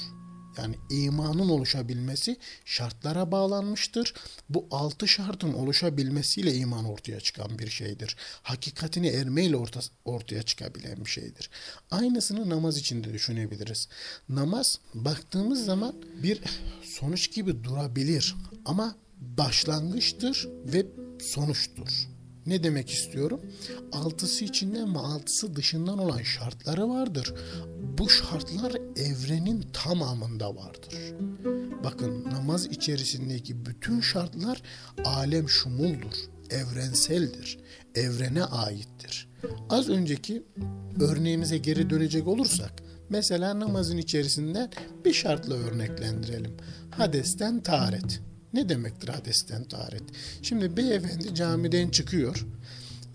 Yani 0.57 0.75
imanın 0.89 1.49
oluşabilmesi 1.49 2.37
şartlara 2.65 3.31
bağlanmıştır. 3.31 4.13
Bu 4.49 4.67
altı 4.71 5.07
şartın 5.07 5.53
oluşabilmesiyle 5.53 6.55
iman 6.55 6.85
ortaya 6.85 7.19
çıkan 7.19 7.59
bir 7.59 7.69
şeydir. 7.69 8.15
Hakikatini 8.43 9.07
ermeyle 9.07 9.55
orta, 9.57 9.79
ortaya 10.05 10.43
çıkabilen 10.43 11.05
bir 11.05 11.09
şeydir. 11.09 11.49
Aynısını 11.91 12.49
namaz 12.49 12.77
için 12.77 13.03
de 13.03 13.13
düşünebiliriz. 13.13 13.87
Namaz 14.29 14.79
baktığımız 14.93 15.65
zaman 15.65 15.95
bir 16.23 16.39
sonuç 16.83 17.33
gibi 17.35 17.63
durabilir 17.63 18.35
ama 18.65 18.95
başlangıçtır 19.19 20.47
ve 20.65 20.85
sonuçtur. 21.21 22.07
Ne 22.45 22.63
demek 22.63 22.89
istiyorum? 22.89 23.41
Altısı 23.91 24.45
içinden 24.45 24.95
ve 24.95 24.99
altısı 24.99 25.55
dışından 25.55 25.97
olan 25.97 26.21
şartları 26.21 26.89
vardır. 26.89 27.33
Bu 27.97 28.09
şartlar 28.09 28.75
evrenin 28.95 29.65
tamamında 29.73 30.55
vardır. 30.55 31.13
Bakın 31.83 32.25
namaz 32.31 32.65
içerisindeki 32.65 33.65
bütün 33.65 34.01
şartlar 34.01 34.61
alem 35.05 35.49
şumuldur, 35.49 36.15
evrenseldir, 36.49 37.59
evrene 37.95 38.43
aittir. 38.43 39.29
Az 39.69 39.89
önceki 39.89 40.43
örneğimize 40.99 41.57
geri 41.57 41.89
dönecek 41.89 42.27
olursak, 42.27 42.73
mesela 43.09 43.59
namazın 43.59 43.97
içerisinden 43.97 44.71
bir 45.05 45.13
şartla 45.13 45.55
örneklendirelim. 45.55 46.57
Hadesten 46.91 47.63
taharet. 47.63 48.21
Ne 48.53 48.69
demektir 48.69 49.07
hadesten 49.07 49.63
taharet? 49.63 50.03
Şimdi 50.41 50.77
beyefendi 50.77 51.35
camiden 51.35 51.89
çıkıyor. 51.89 52.45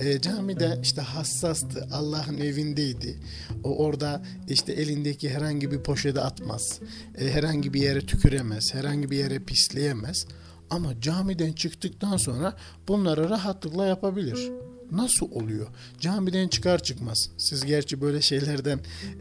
E, 0.01 0.21
camide 0.21 0.79
işte 0.83 1.01
hassastı, 1.01 1.89
Allah'ın 1.93 2.39
evindeydi. 2.39 3.19
O 3.65 3.77
orada 3.77 4.23
işte 4.49 4.73
elindeki 4.73 5.31
herhangi 5.31 5.71
bir 5.71 5.79
poşete 5.79 6.21
atmaz. 6.21 6.81
E, 7.19 7.31
herhangi 7.31 7.75
bir 7.75 7.81
yere 7.81 8.01
tüküremez, 8.01 8.75
herhangi 8.75 9.11
bir 9.11 9.17
yere 9.17 9.39
pisleyemez. 9.39 10.27
Ama 10.71 11.01
camiden 11.01 11.53
çıktıktan 11.53 12.17
sonra 12.17 12.57
bunları 12.89 13.31
rahatlıkla 13.31 13.87
yapabilir. 13.87 14.51
Nasıl 14.91 15.31
oluyor? 15.31 15.67
Camiden 16.01 16.49
çıkar 16.49 16.83
çıkmaz. 16.83 17.31
Siz 17.39 17.65
gerçi 17.65 18.01
böyle 18.01 18.23
şeylerden 18.23 18.81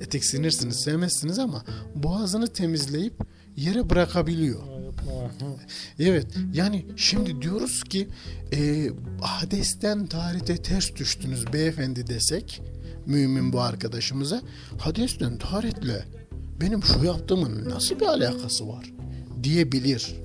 tiksinirsiniz, 0.09 0.75
sevmezsiniz 0.83 1.39
ama 1.39 1.63
boğazını 1.95 2.47
temizleyip 2.47 3.13
yere 3.57 3.89
bırakabiliyor. 3.89 4.61
Evet 5.99 6.27
yani 6.53 6.85
şimdi 6.95 7.41
diyoruz 7.41 7.83
ki 7.83 8.07
e, 8.53 8.89
Hades'ten 9.21 10.07
tarihte 10.07 10.57
ters 10.57 10.95
düştünüz 10.95 11.53
beyefendi 11.53 12.07
desek 12.07 12.61
mümin 13.05 13.53
bu 13.53 13.61
arkadaşımıza 13.61 14.41
Hades'ten 14.77 15.37
tarihle 15.37 16.05
benim 16.61 16.83
şu 16.83 17.05
yaptığımın 17.05 17.69
nasıl 17.69 17.99
bir 17.99 18.05
alakası 18.05 18.67
var 18.67 18.93
diyebilir 19.43 20.15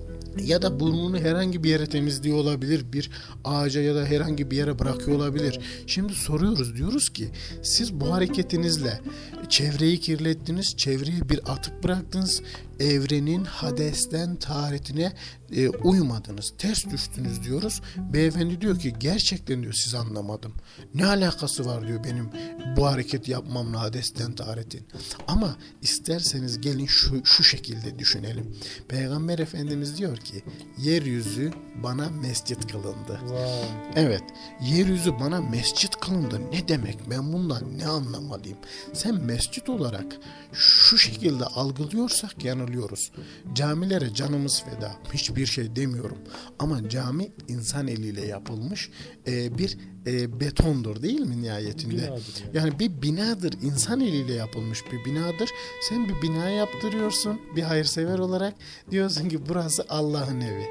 ya 0.41 0.63
da 0.63 0.81
burnunu 0.81 1.19
herhangi 1.19 1.65
bir 1.65 1.71
yere 1.71 1.87
temizliyor 1.87 2.37
olabilir. 2.37 2.93
Bir 2.93 3.11
ağaca 3.45 3.81
ya 3.81 3.95
da 3.95 4.05
herhangi 4.05 4.51
bir 4.51 4.57
yere 4.57 4.79
bırakıyor 4.79 5.17
olabilir. 5.17 5.61
Şimdi 5.87 6.15
soruyoruz 6.15 6.77
diyoruz 6.77 7.09
ki 7.09 7.29
siz 7.63 8.01
bu 8.01 8.13
hareketinizle 8.13 9.01
çevreyi 9.49 10.01
kirlettiniz, 10.01 10.77
çevreye 10.77 11.29
bir 11.29 11.53
atık 11.53 11.85
bıraktınız, 11.85 12.43
evrenin 12.81 13.45
hadesten 13.45 14.37
taharetine 14.37 15.13
e, 15.57 15.69
uymadınız, 15.69 16.53
ters 16.59 16.85
düştünüz 16.91 17.45
diyoruz. 17.45 17.83
Beyefendi 17.97 18.61
diyor 18.61 18.79
ki 18.79 18.95
gerçekten 18.99 19.63
diyor 19.63 19.73
siz 19.73 19.95
anlamadım. 19.95 20.55
Ne 20.95 21.07
alakası 21.07 21.67
var 21.67 21.89
diyor 21.89 22.05
benim 22.05 22.31
bu 22.77 22.87
hareket 22.87 23.29
yapmamla 23.29 23.81
hadesten 23.81 24.33
taharetin. 24.33 24.87
Ama 25.27 25.57
isterseniz 25.83 26.61
gelin 26.61 26.87
şu, 26.87 27.25
şu 27.25 27.45
şekilde 27.45 27.99
düşünelim. 27.99 28.57
Peygamber 28.89 29.39
Efendimiz 29.39 29.99
diyor 29.99 30.17
ki 30.17 30.43
yeryüzü 30.79 31.53
bana 31.83 32.09
mescit 32.11 32.73
kılındı. 32.73 33.19
Wow. 33.21 33.67
Evet 33.97 34.23
yeryüzü 34.63 35.13
bana 35.21 35.41
mescit 35.41 35.97
kılındı. 35.97 36.41
Ne 36.53 36.69
demek 36.69 36.99
ben 37.11 37.33
bundan 37.33 37.79
ne 37.79 37.87
anlamalıyım? 37.87 38.59
Sen 38.93 39.15
mescit 39.15 39.69
olarak 39.69 40.17
şu 40.53 40.99
şekilde 40.99 41.45
algılıyorsak 41.45 42.45
yanılıyoruz. 42.63 43.13
Camilere 43.55 44.15
canımız 44.15 44.63
feda. 44.65 44.93
Hiçbir 45.13 45.47
şey 45.47 45.77
demiyorum. 45.77 46.19
Ama 46.59 46.89
cami 46.89 47.33
insan 47.49 47.89
eliyle 47.89 48.27
yapılmış 48.27 48.91
e, 49.27 49.59
bir 49.59 49.79
e, 50.07 50.41
betondur 50.41 51.03
değil 51.03 51.21
mi 51.21 51.43
nihayetinde? 51.43 52.03
Yani. 52.03 52.21
yani 52.55 52.79
bir 52.79 53.03
binadır. 53.03 53.53
insan 53.63 54.01
eliyle 54.01 54.35
yapılmış 54.35 54.85
bir 54.93 55.05
binadır. 55.05 55.51
Sen 55.89 56.09
bir 56.09 56.23
bina 56.23 56.49
yaptırıyorsun 56.49 57.41
bir 57.57 57.63
hayırsever 57.63 58.19
olarak. 58.19 58.55
Diyorsun 58.91 59.29
ki 59.29 59.49
burası 59.49 59.85
Allah'ın 59.89 60.41
evi. 60.41 60.67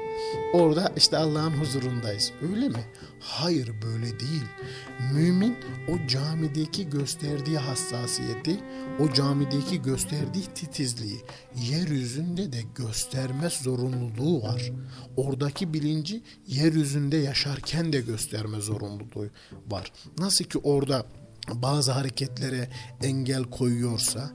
Orada 0.52 0.92
işte 0.96 1.16
Allah'ın 1.16 1.50
huzurundayız. 1.50 2.32
Öyle 2.42 2.68
mi? 2.68 2.84
Hayır 3.20 3.70
böyle 3.82 4.20
değil. 4.20 4.42
Mümin 5.14 5.56
o 5.88 6.06
camideki 6.08 6.90
gösterdiği 6.90 7.58
hassasiyeti, 7.58 8.60
o 9.00 9.12
camideki 9.12 9.82
gösterdiği 9.82 10.44
titizliği 10.54 11.20
yeryüzünde 11.70 12.52
de 12.52 12.58
göstermez 12.74 13.52
zorunluluğu 13.52 14.42
var. 14.42 14.72
Oradaki 15.16 15.74
bilinci 15.74 16.22
yeryüzünde 16.46 17.16
yaşarken 17.16 17.92
de 17.92 18.00
gösterme 18.00 18.60
zorunluluğu 18.60 19.21
var. 19.70 19.92
Nasıl 20.18 20.44
ki 20.44 20.58
orada 20.58 21.06
bazı 21.48 21.92
hareketlere 21.92 22.68
engel 23.02 23.44
koyuyorsa, 23.44 24.30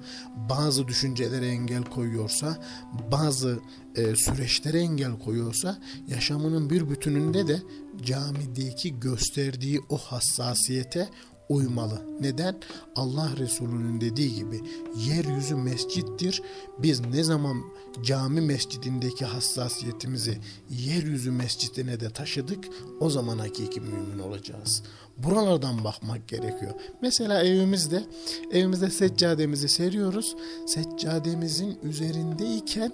bazı 0.49 0.87
düşüncelere 0.87 1.47
engel 1.47 1.83
koyuyorsa, 1.83 2.63
bazı 3.11 3.59
e, 3.95 4.15
süreçlere 4.15 4.79
engel 4.79 5.19
koyuyorsa, 5.19 5.79
yaşamının 6.07 6.69
bir 6.69 6.89
bütününde 6.89 7.47
de 7.47 7.61
camideki 8.05 8.99
gösterdiği 8.99 9.81
o 9.89 9.97
hassasiyete 9.97 11.09
uymalı. 11.49 12.01
Neden? 12.19 12.55
Allah 12.95 13.29
Resulü'nün 13.37 14.01
dediği 14.01 14.35
gibi 14.35 14.61
yeryüzü 14.95 15.55
mescittir. 15.55 16.41
Biz 16.79 16.99
ne 16.99 17.23
zaman 17.23 17.57
cami 18.03 18.41
mescidindeki 18.41 19.25
hassasiyetimizi 19.25 20.37
yeryüzü 20.69 21.31
mescidine 21.31 21.99
de 21.99 22.09
taşıdık 22.09 22.65
o 22.99 23.09
zaman 23.09 23.37
hakiki 23.37 23.81
mümin 23.81 24.19
olacağız. 24.19 24.83
Buralardan 25.17 25.83
bakmak 25.83 26.27
gerekiyor. 26.27 26.73
Mesela 27.01 27.43
evimizde 27.43 28.03
evimizde 28.51 28.89
seccademizi 28.89 29.69
seriyoruz. 29.69 30.35
Seccademizin 30.65 31.79
üzerindeyken 31.83 32.93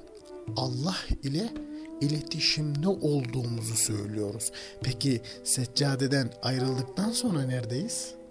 Allah 0.57 0.95
ile 1.23 1.53
iletişimde 2.01 2.87
olduğumuzu 2.87 3.75
söylüyoruz. 3.75 4.51
Peki 4.81 5.21
seccadeden 5.43 6.29
ayrıldıktan 6.41 7.11
sonra 7.11 7.41
neredeyiz? 7.41 8.22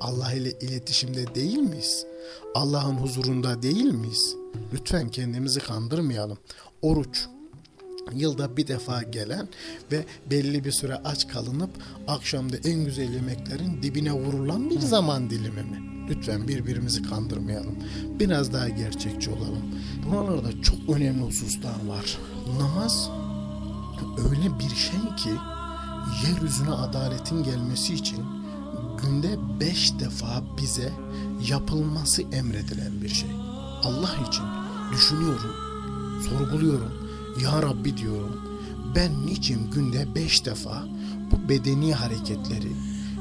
Allah 0.00 0.32
ile 0.32 0.50
iletişimde 0.50 1.34
değil 1.34 1.58
miyiz? 1.58 2.06
Allah'ın 2.54 2.94
huzurunda 2.94 3.62
değil 3.62 3.92
miyiz? 3.92 4.36
Lütfen 4.72 5.08
kendimizi 5.08 5.60
kandırmayalım. 5.60 6.38
Oruç 6.82 7.26
yılda 8.12 8.56
bir 8.56 8.66
defa 8.66 9.02
gelen 9.02 9.48
ve 9.92 10.04
belli 10.30 10.64
bir 10.64 10.72
süre 10.72 10.94
aç 10.94 11.28
kalınıp 11.28 11.70
akşamda 12.08 12.56
en 12.64 12.84
güzel 12.84 13.14
yemeklerin 13.14 13.82
dibine 13.82 14.12
vurulan 14.12 14.70
bir 14.70 14.80
zaman 14.80 15.30
dilimi 15.30 15.62
mi? 15.62 15.94
Lütfen 16.08 16.48
birbirimizi 16.48 17.02
kandırmayalım. 17.02 17.76
Biraz 18.20 18.52
daha 18.52 18.68
gerçekçi 18.68 19.30
olalım. 19.30 19.74
Buralarda 20.06 20.62
çok 20.62 20.96
önemli 20.96 21.22
hususlar 21.22 21.86
var. 21.86 22.18
Namaz 22.60 23.10
öyle 24.18 24.58
bir 24.58 24.76
şey 24.76 25.16
ki 25.16 25.30
yeryüzüne 26.26 26.70
adaletin 26.70 27.42
gelmesi 27.44 27.94
için 27.94 28.43
günde 29.02 29.38
beş 29.60 29.98
defa 29.98 30.42
bize 30.62 30.92
yapılması 31.48 32.22
emredilen 32.22 33.02
bir 33.02 33.08
şey. 33.08 33.30
Allah 33.84 34.10
için 34.28 34.44
düşünüyorum 34.92 35.74
sorguluyorum. 36.24 36.92
Ya 37.42 37.62
Rabbi 37.62 37.96
diyorum. 37.96 38.40
Ben 38.96 39.26
niçin 39.26 39.70
günde 39.70 40.14
beş 40.14 40.46
defa 40.46 40.84
bu 41.30 41.48
bedeni 41.48 41.94
hareketleri 41.94 42.72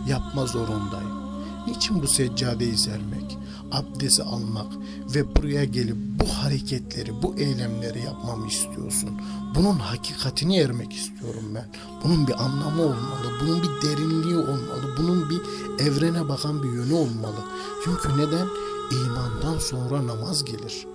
yapma 0.07 0.45
zorundayım? 0.45 1.23
Niçin 1.67 2.01
bu 2.01 2.07
seccadeyi 2.07 2.77
sermek, 2.77 3.37
abdesti 3.73 4.23
almak 4.23 4.67
ve 5.15 5.35
buraya 5.35 5.63
gelip 5.63 5.95
bu 5.97 6.25
hareketleri, 6.25 7.21
bu 7.23 7.35
eylemleri 7.35 7.99
yapmamı 8.03 8.47
istiyorsun? 8.47 9.09
Bunun 9.55 9.79
hakikatini 9.79 10.57
ermek 10.57 10.93
istiyorum 10.93 11.45
ben. 11.55 11.65
Bunun 12.03 12.27
bir 12.27 12.43
anlamı 12.43 12.81
olmalı, 12.81 13.31
bunun 13.41 13.63
bir 13.63 13.87
derinliği 13.87 14.37
olmalı, 14.37 14.95
bunun 14.97 15.29
bir 15.29 15.41
evrene 15.79 16.29
bakan 16.29 16.63
bir 16.63 16.69
yönü 16.69 16.93
olmalı. 16.93 17.39
Çünkü 17.83 18.09
neden? 18.17 18.47
İmandan 18.91 19.59
sonra 19.59 20.07
namaz 20.07 20.45
gelir. 20.45 20.85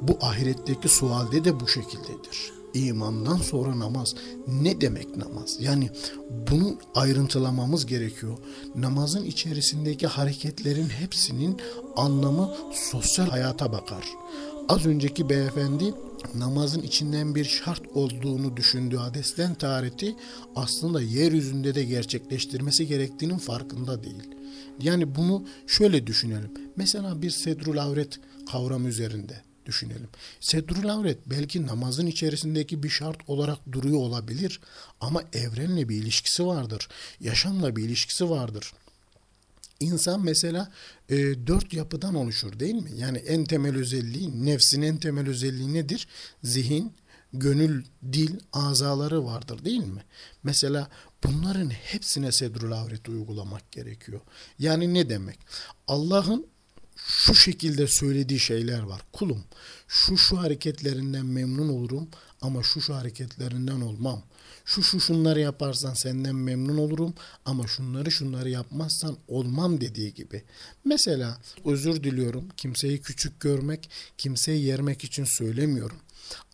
Bu 0.00 0.18
ahiretteki 0.20 0.88
sualde 0.88 1.44
de 1.44 1.60
bu 1.60 1.68
şekildedir. 1.68 2.52
İmandan 2.74 3.36
sonra 3.36 3.78
namaz. 3.78 4.14
Ne 4.46 4.80
demek 4.80 5.16
namaz? 5.16 5.56
Yani 5.60 5.90
bunu 6.50 6.78
ayrıntılamamız 6.94 7.86
gerekiyor. 7.86 8.38
Namazın 8.74 9.24
içerisindeki 9.24 10.06
hareketlerin 10.06 10.88
hepsinin 10.88 11.56
anlamı 11.96 12.54
sosyal 12.72 13.26
hayata 13.26 13.72
bakar. 13.72 14.04
Az 14.68 14.86
önceki 14.86 15.28
beyefendi 15.28 15.94
namazın 16.34 16.82
içinden 16.82 17.34
bir 17.34 17.44
şart 17.44 17.82
olduğunu 17.94 18.56
düşündüğü 18.56 18.98
adesten 18.98 19.54
tarihti 19.54 20.16
aslında 20.56 21.02
yeryüzünde 21.02 21.74
de 21.74 21.84
gerçekleştirmesi 21.84 22.86
gerektiğinin 22.86 23.38
farkında 23.38 24.04
değil. 24.04 24.30
Yani 24.80 25.14
bunu 25.14 25.44
şöyle 25.66 26.06
düşünelim. 26.06 26.50
Mesela 26.76 27.22
bir 27.22 27.30
sedrul 27.30 27.76
avret 27.76 28.20
kavramı 28.52 28.88
üzerinde 28.88 29.42
düşünelim. 29.66 30.08
Sedrul 30.40 30.88
avret 30.88 31.18
belki 31.26 31.66
namazın 31.66 32.06
içerisindeki 32.06 32.82
bir 32.82 32.88
şart 32.88 33.16
olarak 33.26 33.58
duruyor 33.72 33.98
olabilir 33.98 34.60
ama 35.00 35.22
evrenle 35.32 35.88
bir 35.88 35.96
ilişkisi 35.96 36.46
vardır. 36.46 36.88
Yaşamla 37.20 37.76
bir 37.76 37.84
ilişkisi 37.84 38.30
vardır. 38.30 38.72
İnsan 39.80 40.24
mesela 40.24 40.72
e, 41.08 41.16
dört 41.46 41.72
yapıdan 41.72 42.14
oluşur 42.14 42.60
değil 42.60 42.74
mi? 42.74 42.90
Yani 42.96 43.18
en 43.18 43.44
temel 43.44 43.76
özelliği, 43.76 44.46
nefsin 44.46 44.82
en 44.82 44.96
temel 44.96 45.28
özelliği 45.28 45.74
nedir? 45.74 46.08
Zihin, 46.42 46.92
gönül, 47.32 47.84
dil, 48.12 48.40
azaları 48.52 49.24
vardır 49.24 49.64
değil 49.64 49.84
mi? 49.84 50.04
Mesela 50.42 50.88
bunların 51.24 51.70
hepsine 51.70 52.32
sedrul 52.32 52.72
avret 52.72 53.08
uygulamak 53.08 53.72
gerekiyor. 53.72 54.20
Yani 54.58 54.94
ne 54.94 55.08
demek? 55.08 55.38
Allah'ın 55.88 56.46
şu 57.08 57.34
şekilde 57.34 57.86
söylediği 57.86 58.40
şeyler 58.40 58.82
var. 58.82 59.00
Kulum 59.12 59.44
şu 59.88 60.18
şu 60.18 60.38
hareketlerinden 60.38 61.26
memnun 61.26 61.68
olurum 61.68 62.08
ama 62.40 62.62
şu 62.62 62.80
şu 62.80 62.94
hareketlerinden 62.94 63.80
olmam. 63.80 64.22
Şu 64.64 64.82
şu 64.82 65.00
şunları 65.00 65.40
yaparsan 65.40 65.94
senden 65.94 66.34
memnun 66.34 66.78
olurum 66.78 67.14
ama 67.44 67.66
şunları 67.66 68.10
şunları 68.10 68.50
yapmazsan 68.50 69.16
olmam 69.28 69.80
dediği 69.80 70.14
gibi. 70.14 70.44
Mesela 70.84 71.38
özür 71.64 72.04
diliyorum 72.04 72.48
kimseyi 72.56 73.02
küçük 73.02 73.40
görmek, 73.40 73.90
kimseyi 74.18 74.64
yermek 74.64 75.04
için 75.04 75.24
söylemiyorum. 75.24 75.98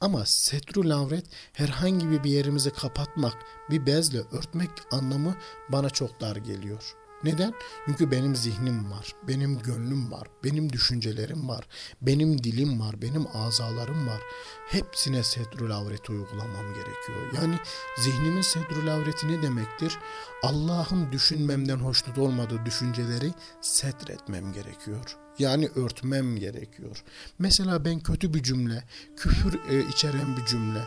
Ama 0.01 0.27
setrul 0.27 0.91
avret 0.91 1.25
herhangi 1.53 2.11
bir 2.11 2.31
yerimizi 2.31 2.71
kapatmak, 2.71 3.37
bir 3.71 3.87
bezle 3.87 4.19
örtmek 4.19 4.71
anlamı 4.91 5.37
bana 5.69 5.91
çok 5.91 6.21
dar 6.21 6.37
geliyor.'' 6.37 7.02
Neden? 7.25 7.55
Çünkü 7.87 8.11
benim 8.11 8.37
zihnim 8.37 8.91
var, 8.91 9.15
benim 9.29 9.59
gönlüm 9.59 10.13
var, 10.13 10.29
benim 10.45 10.73
düşüncelerim 10.73 11.49
var, 11.49 11.69
benim 12.03 12.45
dilim 12.45 12.81
var, 12.81 13.03
benim 13.03 13.27
azalarım 13.35 14.07
var. 14.09 14.21
Hepsine 14.69 15.23
sedrül 15.23 15.77
avreti 15.77 16.13
uygulamam 16.13 16.67
gerekiyor. 16.75 17.43
Yani 17.43 17.59
zihnimin 17.99 18.43
sedrül 18.43 18.95
avreti 18.95 19.29
ne 19.29 19.43
demektir? 19.43 19.99
Allah'ın 20.43 21.13
düşünmemden 21.13 21.77
hoşnut 21.77 22.19
olmadığı 22.19 22.67
düşünceleri 22.67 23.33
setretmem 23.61 24.53
gerekiyor. 24.53 25.17
Yani 25.39 25.69
örtmem 25.75 26.37
gerekiyor. 26.37 27.05
Mesela 27.39 27.85
ben 27.85 28.01
kötü 28.01 28.35
bir 28.35 28.43
cümle, 28.43 28.85
küfür 29.17 29.61
e, 29.71 29.89
içeren 29.89 30.37
bir 30.37 30.47
cümle, 30.47 30.83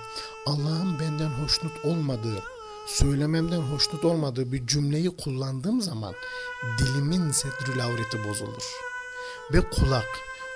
Allah'ın 0.45 0.99
benden 0.99 1.29
hoşnut 1.29 1.85
olmadığı 1.85 2.54
söylememden 2.85 3.61
hoşnut 3.61 4.05
olmadığı 4.05 4.51
bir 4.51 4.67
cümleyi 4.67 5.17
kullandığım 5.17 5.81
zaman 5.81 6.13
dilimin 6.79 7.31
sedrül 7.31 7.85
avreti 7.85 8.23
bozulur. 8.29 8.63
Ve 9.53 9.69
kulak, 9.69 10.07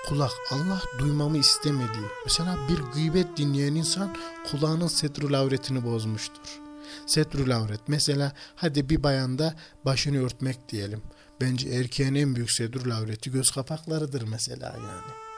kulak 0.08 0.32
Allah 0.52 0.82
duymamı 1.00 1.38
istemediği. 1.38 2.08
Mesela 2.26 2.58
bir 2.70 2.80
gıybet 2.94 3.38
dinleyen 3.38 3.76
insan 3.76 4.16
kulağının 4.52 4.88
sedrül 4.88 5.40
avretini 5.40 5.84
bozmuştur. 5.84 6.60
Sedrül 7.06 7.58
avret 7.58 7.82
mesela 7.88 8.32
hadi 8.56 8.90
bir 8.90 9.04
bayanda 9.04 9.56
başını 9.86 10.26
örtmek 10.26 10.70
diyelim. 10.70 11.02
Bence 11.42 11.70
erkeğin 11.70 12.16
en 12.16 12.36
büyük 12.36 12.52
sedrül 12.52 12.98
avreti 12.98 13.32
göz 13.32 13.52
kapaklarıdır 13.52 14.22
mesela 14.22 14.76
yani 14.78 15.29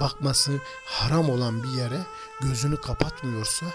bakması 0.00 0.52
haram 0.84 1.30
olan 1.30 1.62
bir 1.62 1.68
yere 1.68 2.06
gözünü 2.40 2.76
kapatmıyorsa 2.76 3.66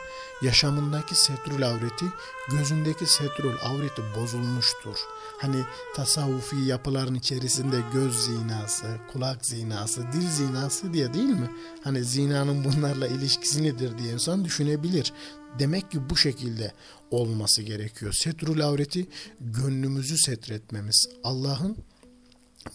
yaşamındaki 0.41 1.15
setrul 1.15 1.61
avreti 1.61 2.05
gözündeki 2.49 3.05
setrul 3.05 3.55
avreti 3.63 4.01
bozulmuştur. 4.15 4.97
Hani 5.41 5.63
tasavvufi 5.95 6.55
yapıların 6.55 7.15
içerisinde 7.15 7.83
göz 7.93 8.25
zinası, 8.25 8.97
kulak 9.13 9.45
zinası, 9.45 10.11
dil 10.13 10.29
zinası 10.29 10.93
diye 10.93 11.13
değil 11.13 11.29
mi? 11.29 11.51
Hani 11.83 12.03
zinanın 12.03 12.63
bunlarla 12.63 13.07
ilişkisi 13.07 13.63
nedir 13.63 13.97
diye 13.97 14.13
insan 14.13 14.45
düşünebilir. 14.45 15.13
Demek 15.59 15.91
ki 15.91 16.09
bu 16.09 16.17
şekilde 16.17 16.73
olması 17.11 17.61
gerekiyor. 17.61 18.13
Setrul 18.13 18.59
avreti 18.59 19.07
gönlümüzü 19.39 20.17
setretmemiz. 20.17 21.07
Allah'ın 21.23 21.77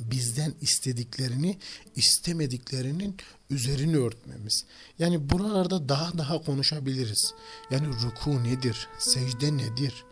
bizden 0.00 0.54
istediklerini 0.60 1.58
istemediklerinin 1.96 3.16
üzerini 3.50 3.96
örtmemiz. 3.96 4.64
Yani 4.98 5.30
buralarda 5.30 5.88
daha 5.88 6.18
daha 6.18 6.42
konuşabiliriz. 6.42 7.34
Yani 7.70 7.86
ruku 7.86 8.44
nedir? 8.44 8.88
Secde 8.98 9.56
nedir? 9.56 10.04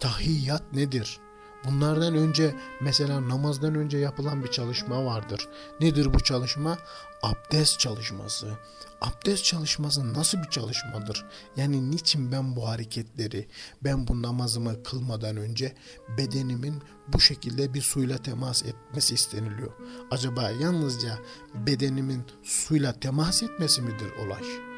Tahiyyat 0.00 0.72
nedir? 0.72 1.18
Bunlardan 1.64 2.14
önce 2.14 2.54
mesela 2.80 3.28
namazdan 3.28 3.74
önce 3.74 3.98
yapılan 3.98 4.44
bir 4.44 4.50
çalışma 4.50 5.04
vardır. 5.04 5.48
Nedir 5.80 6.14
bu 6.14 6.20
çalışma? 6.20 6.78
Abdest 7.22 7.78
çalışması. 7.78 8.58
Abdest 9.00 9.44
çalışması 9.44 10.14
nasıl 10.14 10.38
bir 10.38 10.50
çalışmadır? 10.50 11.26
Yani 11.56 11.90
niçin 11.90 12.32
ben 12.32 12.56
bu 12.56 12.68
hareketleri, 12.68 13.48
ben 13.84 14.08
bu 14.08 14.22
namazımı 14.22 14.82
kılmadan 14.82 15.36
önce 15.36 15.74
bedenimin 16.18 16.82
bu 17.08 17.20
şekilde 17.20 17.74
bir 17.74 17.82
suyla 17.82 18.18
temas 18.18 18.62
etmesi 18.62 19.14
isteniliyor? 19.14 19.72
Acaba 20.10 20.50
yalnızca 20.50 21.18
bedenimin 21.54 22.24
suyla 22.42 22.92
temas 22.92 23.42
etmesi 23.42 23.82
midir 23.82 24.12
olay? 24.26 24.69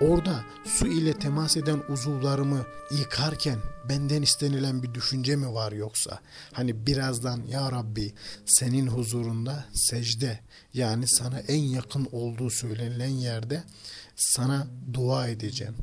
Orada 0.00 0.44
su 0.64 0.86
ile 0.86 1.12
temas 1.12 1.56
eden 1.56 1.82
uzuvlarımı 1.88 2.66
yıkarken 2.98 3.58
benden 3.88 4.22
istenilen 4.22 4.82
bir 4.82 4.94
düşünce 4.94 5.36
mi 5.36 5.54
var 5.54 5.72
yoksa? 5.72 6.20
Hani 6.52 6.86
birazdan 6.86 7.42
ya 7.42 7.72
Rabbi 7.72 8.14
senin 8.46 8.86
huzurunda 8.86 9.64
secde 9.74 10.40
yani 10.74 11.04
sana 11.08 11.38
en 11.40 11.62
yakın 11.62 12.08
olduğu 12.12 12.50
söylenilen 12.50 13.08
yerde 13.08 13.62
sana 14.16 14.66
dua 14.92 15.28
edeceğim. 15.28 15.74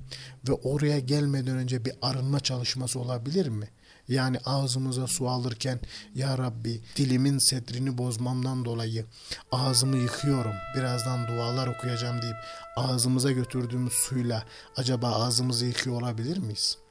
Ve 0.49 0.54
oraya 0.54 0.99
gelmeden 0.99 1.58
önce 1.58 1.86
bir 1.86 1.93
arınma 2.02 2.39
çalışması 2.39 2.99
olabilir 2.99 3.47
mi? 3.47 3.69
Yani 4.08 4.38
ağzımıza 4.46 5.08
su 5.08 5.30
alırken 5.30 5.80
ya 6.16 6.38
Rabbi 6.38 6.82
dilimin 6.96 7.38
setrini 7.50 7.98
bozmamdan 7.98 8.66
dolayı 8.66 9.06
ağzımı 9.52 9.98
yıkıyorum. 9.98 10.56
Birazdan 10.78 11.28
dualar 11.28 11.68
okuyacağım 11.68 12.22
deyip 12.22 12.38
ağzımıza 12.76 13.32
götürdüğümüz 13.32 13.94
suyla 13.94 14.44
acaba 14.76 15.12
ağzımızı 15.12 15.66
yıkıyor 15.66 16.02
olabilir 16.02 16.38
miyiz? 16.38 16.83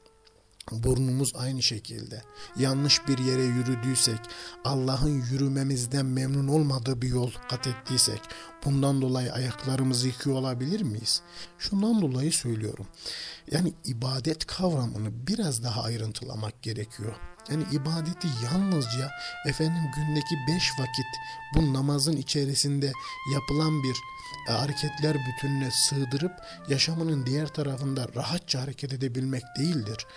Burnumuz 0.71 1.35
aynı 1.35 1.61
şekilde. 1.61 2.21
Yanlış 2.57 3.07
bir 3.07 3.17
yere 3.17 3.43
yürüdüysek, 3.43 4.19
Allah'ın 4.65 5.21
yürümemizden 5.21 6.05
memnun 6.05 6.47
olmadığı 6.47 7.01
bir 7.01 7.07
yol 7.07 7.31
kat 7.49 7.67
ettiysek, 7.67 8.21
bundan 8.65 9.01
dolayı 9.01 9.33
ayaklarımızı 9.33 10.07
yıkıyor 10.07 10.35
olabilir 10.35 10.81
miyiz? 10.81 11.21
Şundan 11.57 12.01
dolayı 12.01 12.31
söylüyorum. 12.31 12.87
Yani 13.51 13.73
ibadet 13.85 14.45
kavramını 14.45 15.27
biraz 15.27 15.63
daha 15.63 15.83
ayrıntılamak 15.83 16.61
gerekiyor. 16.61 17.15
Yani 17.51 17.63
ibadeti 17.71 18.27
yalnızca 18.43 19.11
efendim 19.47 19.91
gündeki 19.95 20.35
beş 20.47 20.71
vakit 20.79 21.05
bu 21.55 21.73
namazın 21.73 22.17
içerisinde 22.17 22.91
yapılan 23.33 23.83
bir 23.83 23.95
e, 24.49 24.51
hareketler 24.51 25.17
bütününe 25.27 25.71
sığdırıp 25.71 26.31
yaşamının 26.69 27.25
diğer 27.25 27.47
tarafında 27.47 28.07
rahatça 28.15 28.61
hareket 28.61 28.93
edebilmek 28.93 29.43
değildir 29.59 30.07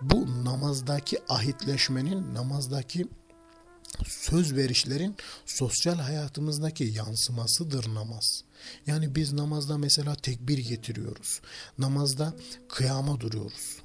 bu 0.00 0.44
namazdaki 0.44 1.18
ahitleşmenin, 1.28 2.34
namazdaki 2.34 3.06
söz 4.04 4.56
verişlerin 4.56 5.16
sosyal 5.46 5.94
hayatımızdaki 5.96 6.84
yansımasıdır 6.84 7.94
namaz. 7.94 8.44
Yani 8.86 9.14
biz 9.14 9.32
namazda 9.32 9.78
mesela 9.78 10.14
tekbir 10.14 10.58
getiriyoruz. 10.58 11.40
Namazda 11.78 12.34
kıyama 12.68 13.20
duruyoruz. 13.20 13.82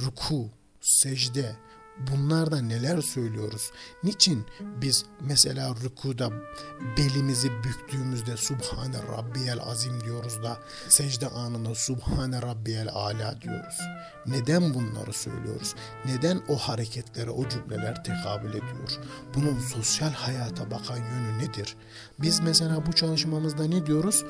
Ruku, 0.00 0.50
secde, 0.80 1.56
bunlarda 2.10 2.60
neler 2.60 3.00
söylüyoruz? 3.00 3.70
Niçin 4.02 4.46
biz 4.60 5.04
mesela 5.20 5.74
rükuda 5.84 6.30
belimizi 6.96 7.50
büktüğümüzde 7.64 8.36
Subhane 8.36 8.96
Rabbiyel 9.12 9.60
Azim 9.60 10.00
diyoruz 10.00 10.42
da 10.42 10.58
secde 10.88 11.28
anında 11.28 11.74
Subhane 11.74 12.42
Rabbiyel 12.42 12.88
Ala 12.88 13.40
diyoruz? 13.40 13.78
Neden 14.26 14.74
bunları 14.74 15.12
söylüyoruz? 15.12 15.74
Neden 16.04 16.40
o 16.48 16.56
hareketlere, 16.56 17.30
o 17.30 17.48
cümleler 17.48 18.04
tekabül 18.04 18.50
ediyor? 18.50 18.98
Bunun 19.34 19.60
sosyal 19.60 20.12
hayata 20.12 20.70
bakan 20.70 20.96
yönü 20.96 21.38
nedir? 21.38 21.76
Biz 22.18 22.40
mesela 22.40 22.86
bu 22.86 22.92
çalışmamızda 22.92 23.64
ne 23.64 23.86
diyoruz? 23.86 24.24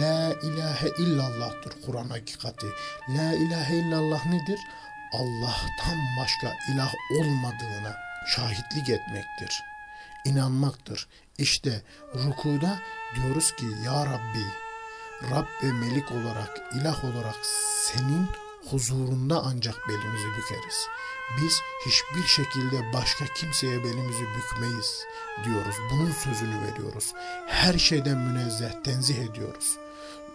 La 0.00 0.34
ilahe 0.42 0.88
illallah'tır 0.98 1.72
Kur'an 1.86 2.08
hakikati. 2.08 2.66
La 3.08 3.34
ilahe 3.34 3.76
illallah 3.76 4.26
nedir? 4.26 4.58
Allah'tan 5.14 5.98
başka 6.20 6.56
ilah 6.68 6.94
olmadığına 7.10 7.96
şahitlik 8.26 8.88
etmektir. 8.88 9.64
İnanmaktır. 10.24 11.08
İşte 11.38 11.82
rukuda 12.14 12.78
diyoruz 13.14 13.56
ki 13.56 13.66
Ya 13.84 14.06
Rabbi, 14.06 14.46
Rab 15.30 15.46
ve 15.62 15.72
Melik 15.72 16.12
olarak, 16.12 16.60
ilah 16.74 17.04
olarak 17.04 17.36
senin 17.84 18.28
huzurunda 18.70 19.42
ancak 19.44 19.88
belimizi 19.88 20.28
bükeriz. 20.28 20.86
Biz 21.42 21.60
hiçbir 21.86 22.26
şekilde 22.26 22.92
başka 22.92 23.24
kimseye 23.24 23.84
belimizi 23.84 24.24
bükmeyiz 24.24 25.04
diyoruz. 25.44 25.76
Bunun 25.90 26.12
sözünü 26.12 26.62
veriyoruz. 26.62 27.12
Her 27.46 27.78
şeyden 27.78 28.18
münezzeh, 28.18 28.82
tenzih 28.84 29.18
ediyoruz. 29.18 29.76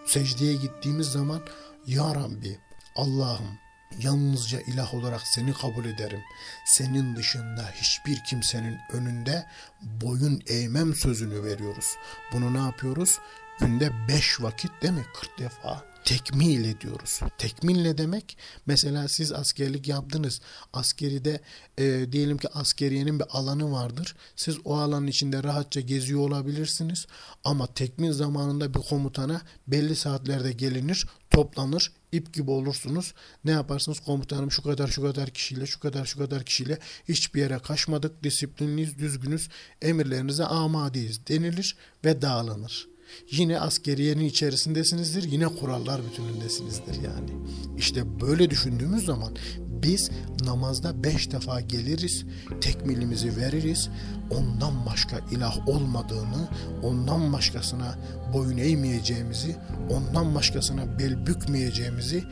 Secdeye 0.06 0.54
gittiğimiz 0.54 1.06
zaman 1.06 1.40
Ya 1.86 2.14
Rabbi, 2.14 2.58
Allah'ım 2.96 3.58
Yalnızca 3.98 4.60
ilah 4.60 4.94
olarak 4.94 5.22
seni 5.26 5.52
kabul 5.52 5.84
ederim. 5.84 6.20
Senin 6.64 7.16
dışında 7.16 7.70
hiçbir 7.74 8.24
kimsenin 8.24 8.78
önünde 8.92 9.46
boyun 9.82 10.42
eğmem 10.46 10.94
sözünü 10.94 11.44
veriyoruz. 11.44 11.96
Bunu 12.32 12.54
ne 12.54 12.58
yapıyoruz? 12.58 13.18
Günde 13.60 14.08
beş 14.08 14.40
vakit 14.40 14.82
değil 14.82 14.94
mi? 14.94 15.04
40 15.14 15.38
defa 15.38 15.89
tekmil 16.04 16.64
ediyoruz. 16.64 17.20
Tekmil 17.38 17.98
demek? 17.98 18.38
Mesela 18.66 19.08
siz 19.08 19.32
askerlik 19.32 19.88
yaptınız. 19.88 20.40
Askeride 20.72 21.40
e, 21.78 22.12
diyelim 22.12 22.38
ki 22.38 22.48
askeriyenin 22.48 23.18
bir 23.18 23.26
alanı 23.30 23.72
vardır. 23.72 24.16
Siz 24.36 24.56
o 24.64 24.76
alanın 24.76 25.06
içinde 25.06 25.42
rahatça 25.42 25.80
geziyor 25.80 26.20
olabilirsiniz. 26.20 27.06
Ama 27.44 27.66
tekmil 27.66 28.12
zamanında 28.12 28.74
bir 28.74 28.80
komutana 28.80 29.42
belli 29.66 29.96
saatlerde 29.96 30.52
gelinir, 30.52 31.06
toplanır, 31.30 31.92
ip 32.12 32.34
gibi 32.34 32.50
olursunuz. 32.50 33.14
Ne 33.44 33.50
yaparsınız? 33.50 34.00
Komutanım 34.00 34.50
şu 34.50 34.62
kadar 34.62 34.88
şu 34.88 35.02
kadar 35.02 35.30
kişiyle 35.30 35.66
şu 35.66 35.80
kadar 35.80 36.04
şu 36.04 36.18
kadar 36.18 36.44
kişiyle 36.44 36.78
hiçbir 37.08 37.40
yere 37.40 37.58
kaçmadık. 37.58 38.22
Disiplinliyiz, 38.22 38.98
düzgünüz. 38.98 39.48
Emirlerinize 39.82 40.44
amadeyiz 40.44 41.26
denilir 41.26 41.76
ve 42.04 42.22
dağılınır. 42.22 42.89
Yine 43.30 43.60
askeriyenin 43.60 44.24
içerisindesinizdir. 44.24 45.22
Yine 45.22 45.48
kurallar 45.48 46.00
bütünündesinizdir 46.10 46.94
yani. 46.94 47.30
İşte 47.78 48.20
böyle 48.20 48.50
düşündüğümüz 48.50 49.04
zaman 49.04 49.36
biz 49.82 50.10
namazda 50.44 51.04
beş 51.04 51.32
defa 51.32 51.60
geliriz, 51.60 52.24
tekmilimizi 52.60 53.36
veririz. 53.36 53.88
Ondan 54.30 54.86
başka 54.86 55.18
ilah 55.30 55.68
olmadığını, 55.68 56.48
ondan 56.82 57.32
başkasına 57.32 57.98
boyun 58.34 58.58
eğmeyeceğimizi, 58.58 59.56
ondan 59.90 60.34
başkasına 60.34 60.98
bel 60.98 61.26
bükmeyeceğimizi, 61.26 62.24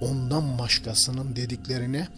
ondan 0.00 0.58
başkasının 0.58 1.36
dediklerine 1.36 2.08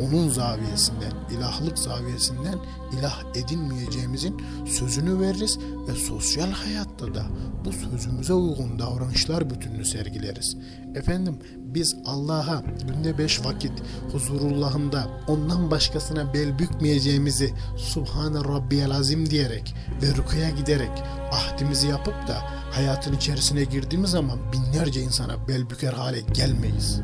onun 0.00 0.28
zaviyesinden, 0.28 1.12
ilahlık 1.30 1.78
zaviyesinden 1.78 2.58
ilah 2.98 3.22
edinmeyeceğimizin 3.34 4.42
sözünü 4.66 5.20
veririz 5.20 5.58
ve 5.88 5.92
sosyal 5.94 6.50
hayatta 6.50 7.14
da 7.14 7.26
bu 7.64 7.72
sözümüze 7.72 8.32
uygun 8.32 8.78
davranışlar 8.78 9.50
bütününü 9.50 9.84
sergileriz. 9.84 10.56
Efendim 10.94 11.38
biz 11.56 11.96
Allah'a 12.04 12.62
günde 12.88 13.18
beş 13.18 13.44
vakit 13.44 13.72
huzurullahında 14.12 15.10
ondan 15.28 15.70
başkasına 15.70 16.34
bel 16.34 16.58
bükmeyeceğimizi 16.58 17.54
Subhane 17.76 18.38
Rabbiyel 18.38 18.90
Azim 18.90 19.30
diyerek 19.30 19.74
ve 20.02 20.06
rükuya 20.16 20.50
giderek 20.50 21.02
ahdimizi 21.32 21.88
yapıp 21.88 22.28
da 22.28 22.34
hayatın 22.70 23.12
içerisine 23.12 23.64
girdiğimiz 23.64 24.10
zaman 24.10 24.38
binlerce 24.52 25.02
insana 25.02 25.48
bel 25.48 25.70
büker 25.70 25.92
hale 25.92 26.20
gelmeyiz. 26.20 27.00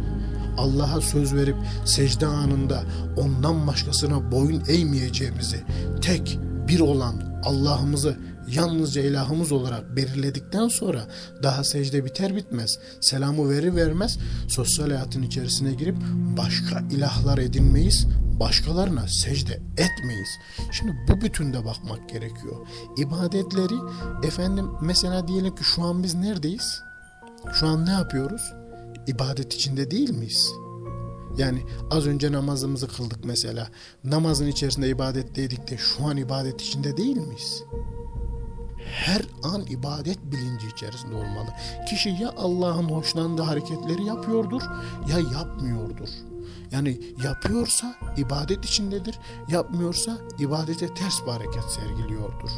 Allah'a 0.61 1.01
söz 1.01 1.35
verip 1.35 1.57
secde 1.85 2.27
anında 2.27 2.83
ondan 3.17 3.67
başkasına 3.67 4.33
boyun 4.33 4.63
eğmeyeceğimizi, 4.69 5.65
tek 6.03 6.39
bir 6.69 6.81
olan 6.81 7.41
Allah'ımızı 7.45 8.17
yalnızca 8.49 9.03
ilahımız 9.03 9.53
olarak 9.53 9.97
belirledikten 9.97 10.69
sonra 10.69 11.07
daha 11.43 11.65
secde 11.65 12.05
biter 12.05 12.37
bitmez 12.37 12.79
selamı 13.01 13.51
verir 13.51 13.77
vermez 13.77 14.19
sosyal 14.49 14.87
hayatın 14.87 15.23
içerisine 15.23 15.73
girip 15.73 15.97
başka 16.37 16.81
ilahlar 16.91 17.39
edinmeyiz 17.39 18.07
başkalarına 18.41 19.05
secde 19.09 19.53
etmeyiz. 19.73 20.29
Şimdi 20.73 20.93
bu 21.09 21.21
bütünde 21.21 21.65
bakmak 21.65 22.09
gerekiyor. 22.09 22.67
İbadetleri 22.99 23.79
efendim 24.27 24.67
mesela 24.83 25.29
diyelim 25.29 25.55
ki 25.55 25.65
şu 25.65 25.83
an 25.83 26.03
biz 26.03 26.15
neredeyiz? 26.15 26.83
Şu 27.53 27.67
an 27.67 27.87
ne 27.87 27.91
yapıyoruz? 27.91 28.60
İbadet 29.07 29.55
içinde 29.55 29.91
değil 29.91 30.11
miyiz? 30.11 30.53
Yani 31.37 31.63
az 31.91 32.07
önce 32.07 32.33
namazımızı 32.33 32.89
kıldık 32.89 33.25
mesela. 33.25 33.69
Namazın 34.05 34.47
içerisinde 34.47 34.89
ibadetteydik 34.89 35.71
de 35.71 35.79
şu 35.79 36.05
an 36.05 36.17
ibadet 36.17 36.61
içinde 36.61 36.97
değil 36.97 37.17
miyiz? 37.17 37.63
Her 38.85 39.23
an 39.43 39.67
ibadet 39.67 40.19
bilinci 40.23 40.67
içerisinde 40.67 41.15
olmalı. 41.15 41.49
Kişi 41.89 42.09
ya 42.09 42.35
Allah'ın 42.37 42.89
hoşlandığı 42.89 43.43
hareketleri 43.43 44.05
yapıyordur 44.05 44.63
ya 45.09 45.19
yapmıyordur. 45.19 46.09
Yani 46.73 47.01
yapıyorsa 47.25 47.95
ibadet 48.17 48.65
içindedir, 48.65 49.19
yapmıyorsa 49.49 50.19
ibadete 50.39 50.95
ters 50.95 51.23
bir 51.27 51.31
hareket 51.31 51.65
sergiliyordur. 51.65 52.51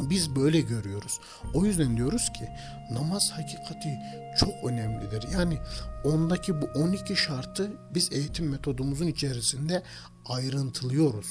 Biz 0.00 0.36
böyle 0.36 0.60
görüyoruz. 0.60 1.20
O 1.54 1.64
yüzden 1.64 1.96
diyoruz 1.96 2.32
ki 2.32 2.48
namaz 2.90 3.30
hakikati 3.30 3.98
çok 4.38 4.64
önemlidir. 4.64 5.24
Yani 5.32 5.58
ondaki 6.04 6.62
bu 6.62 6.66
12 6.66 7.16
şartı 7.16 7.72
biz 7.94 8.12
eğitim 8.12 8.48
metodumuzun 8.50 9.06
içerisinde 9.06 9.82
ayrıntılıyoruz. 10.24 11.26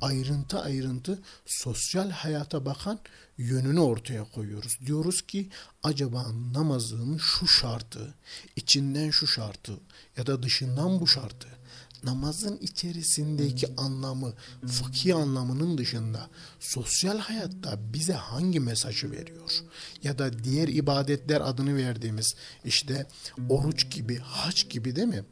Ayrıntı 0.00 0.60
ayrıntı 0.60 1.22
sosyal 1.46 2.10
hayata 2.10 2.66
bakan 2.66 2.98
yönünü 3.38 3.80
ortaya 3.80 4.24
koyuyoruz. 4.24 4.78
Diyoruz 4.86 5.22
ki 5.22 5.50
acaba 5.82 6.26
namazın 6.52 7.18
şu 7.18 7.48
şartı, 7.48 8.14
içinden 8.56 9.10
şu 9.10 9.26
şartı 9.26 9.72
ya 10.16 10.26
da 10.26 10.42
dışından 10.42 11.00
bu 11.00 11.06
şartı 11.06 11.57
namazın 12.04 12.56
içerisindeki 12.56 13.76
anlamı, 13.76 14.32
fıkhi 14.66 15.14
anlamının 15.14 15.78
dışında 15.78 16.28
sosyal 16.60 17.18
hayatta 17.18 17.78
bize 17.92 18.12
hangi 18.12 18.60
mesajı 18.60 19.10
veriyor? 19.10 19.62
Ya 20.02 20.18
da 20.18 20.44
diğer 20.44 20.68
ibadetler 20.68 21.40
adını 21.40 21.76
verdiğimiz 21.76 22.34
işte 22.64 23.06
oruç 23.48 23.90
gibi, 23.90 24.18
hac 24.18 24.68
gibi 24.70 24.96
değil 24.96 25.08
mi? 25.08 25.24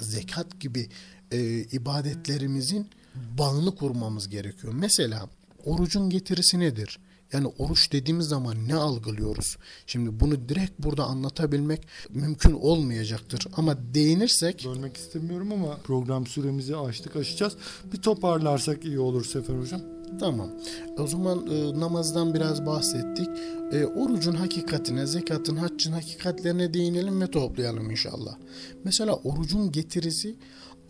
Zekat 0.00 0.60
gibi 0.60 0.88
e, 1.30 1.60
ibadetlerimizin 1.60 2.90
bağını 3.14 3.74
kurmamız 3.74 4.28
gerekiyor. 4.28 4.72
Mesela 4.72 5.28
orucun 5.64 6.10
getirisi 6.10 6.60
nedir? 6.60 6.98
Yani 7.32 7.46
oruç 7.58 7.92
dediğimiz 7.92 8.26
zaman 8.26 8.68
ne 8.68 8.74
algılıyoruz? 8.74 9.56
Şimdi 9.86 10.20
bunu 10.20 10.48
direkt 10.48 10.72
burada 10.78 11.04
anlatabilmek 11.04 11.86
mümkün 12.10 12.52
olmayacaktır. 12.52 13.46
Ama 13.56 13.94
değinirsek... 13.94 14.66
Bölmek 14.66 14.96
istemiyorum 14.96 15.52
ama 15.52 15.76
program 15.76 16.26
süremizi 16.26 16.76
açtık 16.76 17.16
aşacağız. 17.16 17.56
Bir 17.92 18.02
toparlarsak 18.02 18.84
iyi 18.84 18.98
olur 18.98 19.24
Sefer 19.24 19.54
Hocam. 19.54 19.80
Tamam. 20.20 20.50
O 20.98 21.06
zaman 21.06 21.46
e, 21.46 21.80
namazdan 21.80 22.34
biraz 22.34 22.66
bahsettik. 22.66 23.28
E, 23.72 23.86
orucun 23.86 24.34
hakikatine, 24.34 25.06
zekatın, 25.06 25.56
haccın 25.56 25.92
hakikatlerine 25.92 26.74
değinelim 26.74 27.20
ve 27.20 27.26
toplayalım 27.26 27.90
inşallah. 27.90 28.36
Mesela 28.84 29.14
orucun 29.14 29.72
getirisi 29.72 30.36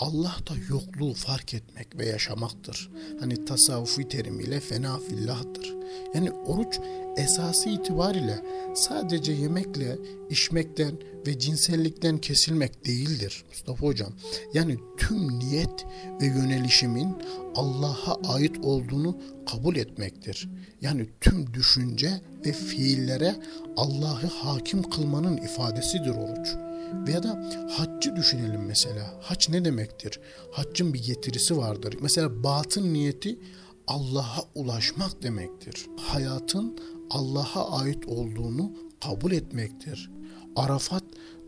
Allah 0.00 0.36
da 0.50 0.52
yokluğu 0.68 1.14
fark 1.14 1.54
etmek 1.54 1.98
ve 1.98 2.06
yaşamaktır. 2.06 2.90
Hani 3.20 3.44
tasavvufi 3.44 4.08
terimiyle 4.08 4.60
fena 4.60 4.98
fillahdır. 4.98 5.74
Yani 6.14 6.30
oruç 6.32 6.80
esası 7.16 7.68
itibariyle 7.68 8.38
sadece 8.74 9.32
yemekle, 9.32 9.98
içmekten 10.30 10.92
ve 11.26 11.38
cinsellikten 11.38 12.18
kesilmek 12.18 12.86
değildir 12.86 13.44
Mustafa 13.48 13.86
Hocam. 13.86 14.12
Yani 14.54 14.78
tüm 14.96 15.38
niyet 15.38 15.86
ve 16.20 16.26
yönelişimin 16.26 17.16
Allah'a 17.54 18.34
ait 18.34 18.58
olduğunu 18.62 19.18
kabul 19.50 19.76
etmektir. 19.76 20.48
Yani 20.80 21.06
tüm 21.20 21.54
düşünce 21.54 22.20
ve 22.46 22.52
fiillere 22.52 23.36
Allah'ı 23.76 24.26
hakim 24.26 24.82
kılmanın 24.82 25.36
ifadesidir 25.36 26.10
oruç. 26.10 26.69
Veya 26.92 27.22
da 27.22 27.50
haccı 27.70 28.16
düşünelim 28.16 28.66
mesela. 28.66 29.14
Hac 29.20 29.48
ne 29.48 29.64
demektir? 29.64 30.20
Haccın 30.52 30.94
bir 30.94 31.02
getirisi 31.02 31.56
vardır. 31.56 31.96
Mesela 32.00 32.44
batın 32.44 32.94
niyeti 32.94 33.38
Allah'a 33.86 34.42
ulaşmak 34.54 35.22
demektir. 35.22 35.86
Hayatın 35.96 36.78
Allah'a 37.10 37.80
ait 37.80 38.06
olduğunu 38.06 38.72
kabul 39.04 39.32
etmektir. 39.32 40.10
Arafat 40.56 41.04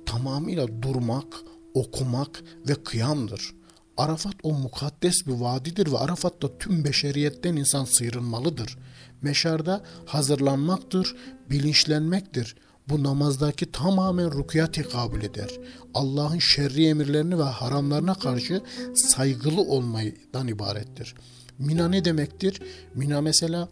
tamamıyla 0.06 0.82
durmak, 0.82 1.34
okumak 1.74 2.42
ve 2.68 2.74
kıyamdır. 2.74 3.54
Arafat 3.96 4.34
o 4.42 4.52
mukaddes 4.52 5.26
bir 5.26 5.32
vadidir 5.32 5.92
ve 5.92 5.98
Arafat'ta 5.98 6.58
tüm 6.58 6.84
beşeriyetten 6.84 7.56
insan 7.56 7.84
sıyrılmalıdır. 7.84 8.78
Meşarda 9.22 9.84
hazırlanmaktır, 10.06 11.16
bilinçlenmektir. 11.50 12.56
Bu 12.92 13.02
namazdaki 13.02 13.72
tamamen 13.72 14.30
rukuya 14.30 14.72
tekabül 14.72 15.22
eder. 15.22 15.50
Allah'ın 15.94 16.38
şerri 16.38 16.86
emirlerini 16.86 17.38
ve 17.38 17.42
haramlarına 17.42 18.14
karşı 18.14 18.62
saygılı 18.94 19.60
olmaydan 19.60 20.48
ibarettir. 20.48 21.14
Mina 21.58 21.88
ne 21.88 22.04
demektir? 22.04 22.62
Mina 22.94 23.20
mesela 23.20 23.68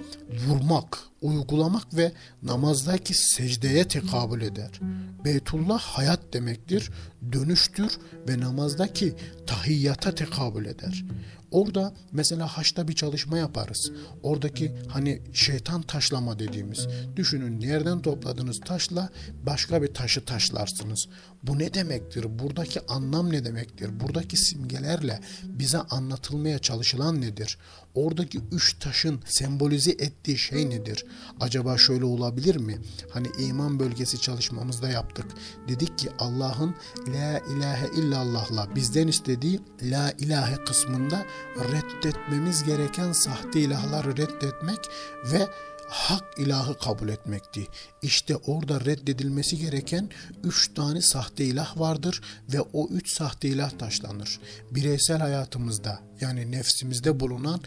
vurmak, 0.47 0.99
uygulamak 1.23 1.97
ve 1.97 2.13
namazdaki 2.43 3.15
secdeye 3.15 3.89
tekabül 3.89 4.43
eder. 4.43 4.81
Beytullah 5.25 5.81
hayat 5.81 6.21
demektir, 6.33 6.91
dönüştür 7.33 7.99
ve 8.29 8.41
namazdaki 8.41 9.15
tahiyyata 9.47 10.15
tekabül 10.15 10.67
eder. 10.67 11.05
Orada 11.51 11.95
mesela 12.13 12.47
haçta 12.47 12.89
bir 12.89 12.93
çalışma 12.93 13.39
yaparız. 13.39 13.93
Oradaki 14.23 14.73
hani 14.89 15.23
şeytan 15.33 15.83
taşlama 15.83 16.39
dediğimiz. 16.39 16.87
Düşünün 17.17 17.61
yerden 17.61 18.03
topladığınız 18.03 18.61
taşla 18.61 19.09
başka 19.47 19.83
bir 19.83 19.95
taşı 19.95 20.25
taşlarsınız. 20.25 21.09
Bu 21.43 21.59
ne 21.59 21.75
demektir? 21.75 22.39
Buradaki 22.39 22.81
anlam 22.87 23.33
ne 23.33 23.45
demektir? 23.45 24.01
Buradaki 24.01 24.37
simgelerle 24.37 25.21
bize 25.45 25.79
anlatılmaya 25.79 26.59
çalışılan 26.59 27.21
nedir? 27.21 27.59
Oradaki 27.95 28.41
üç 28.53 28.75
taşın 28.79 29.21
sembolize 29.25 29.91
ettiği 29.91 30.39
şey 30.39 30.71
nedir? 30.71 31.05
Acaba 31.41 31.79
şöyle 31.79 32.05
olabilir 32.05 32.57
mi? 32.57 32.79
Hani 33.11 33.29
iman 33.39 33.81
bölgesi 33.81 34.21
çalışmamızda 34.21 34.89
yaptık. 34.89 35.27
Dedik 35.69 35.99
ki 35.99 36.09
Allah'ın 36.19 36.75
la 37.09 37.39
ilahe 37.39 37.87
illallah'la 37.97 38.75
bizden 38.75 39.09
istediği 39.09 39.61
la 39.83 40.13
ilahe 40.19 40.65
kısmında 40.65 41.27
reddetmemiz 41.57 42.65
gereken 42.65 43.13
sahte 43.13 43.61
ilahları 43.61 44.17
reddetmek 44.17 44.79
ve 45.33 45.49
hak 45.91 46.39
ilahı 46.39 46.79
kabul 46.79 47.09
etmekti. 47.09 47.67
İşte 48.03 48.37
orada 48.37 48.81
reddedilmesi 48.81 49.59
gereken 49.59 50.11
üç 50.45 50.75
tane 50.75 51.03
sahte 51.03 51.45
ilah 51.45 51.79
vardır 51.79 52.21
ve 52.53 52.61
o 52.61 52.89
üç 52.89 53.17
sahte 53.17 53.49
ilah 53.49 53.71
taşlanır. 53.71 54.41
Bireysel 54.71 55.19
hayatımızda 55.19 56.01
yani 56.21 56.53
nefsimizde 56.53 57.21
bulunan 57.21 57.61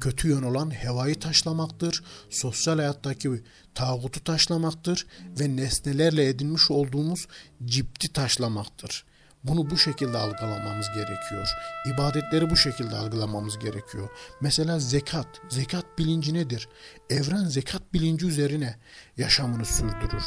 kötü 0.00 0.28
yön 0.28 0.42
olan 0.42 0.70
hevayı 0.70 1.20
taşlamaktır. 1.20 2.02
Sosyal 2.30 2.76
hayattaki 2.76 3.42
tağutu 3.74 4.24
taşlamaktır 4.24 5.06
ve 5.40 5.56
nesnelerle 5.56 6.28
edinmiş 6.28 6.70
olduğumuz 6.70 7.26
cipti 7.64 8.12
taşlamaktır. 8.12 9.04
Bunu 9.44 9.70
bu 9.70 9.78
şekilde 9.78 10.18
algılamamız 10.18 10.88
gerekiyor. 10.94 11.48
İbadetleri 11.94 12.50
bu 12.50 12.56
şekilde 12.56 12.96
algılamamız 12.96 13.58
gerekiyor. 13.58 14.08
Mesela 14.40 14.78
zekat. 14.78 15.26
Zekat 15.48 15.98
bilinci 15.98 16.34
nedir? 16.34 16.68
Evren 17.10 17.44
zekat 17.44 17.94
bilinci 17.94 18.26
üzerine 18.26 18.76
yaşamını 19.16 19.64
sürdürür. 19.64 20.24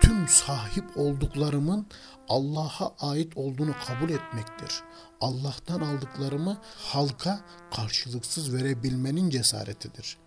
Tüm 0.00 0.28
sahip 0.28 0.84
olduklarımın 0.96 1.86
Allah'a 2.28 2.94
ait 3.10 3.36
olduğunu 3.36 3.74
kabul 3.86 4.10
etmektir. 4.10 4.82
Allah'tan 5.20 5.80
aldıklarımı 5.80 6.58
halka 6.78 7.40
karşılıksız 7.76 8.54
verebilmenin 8.54 9.30
cesaretidir. 9.30 10.23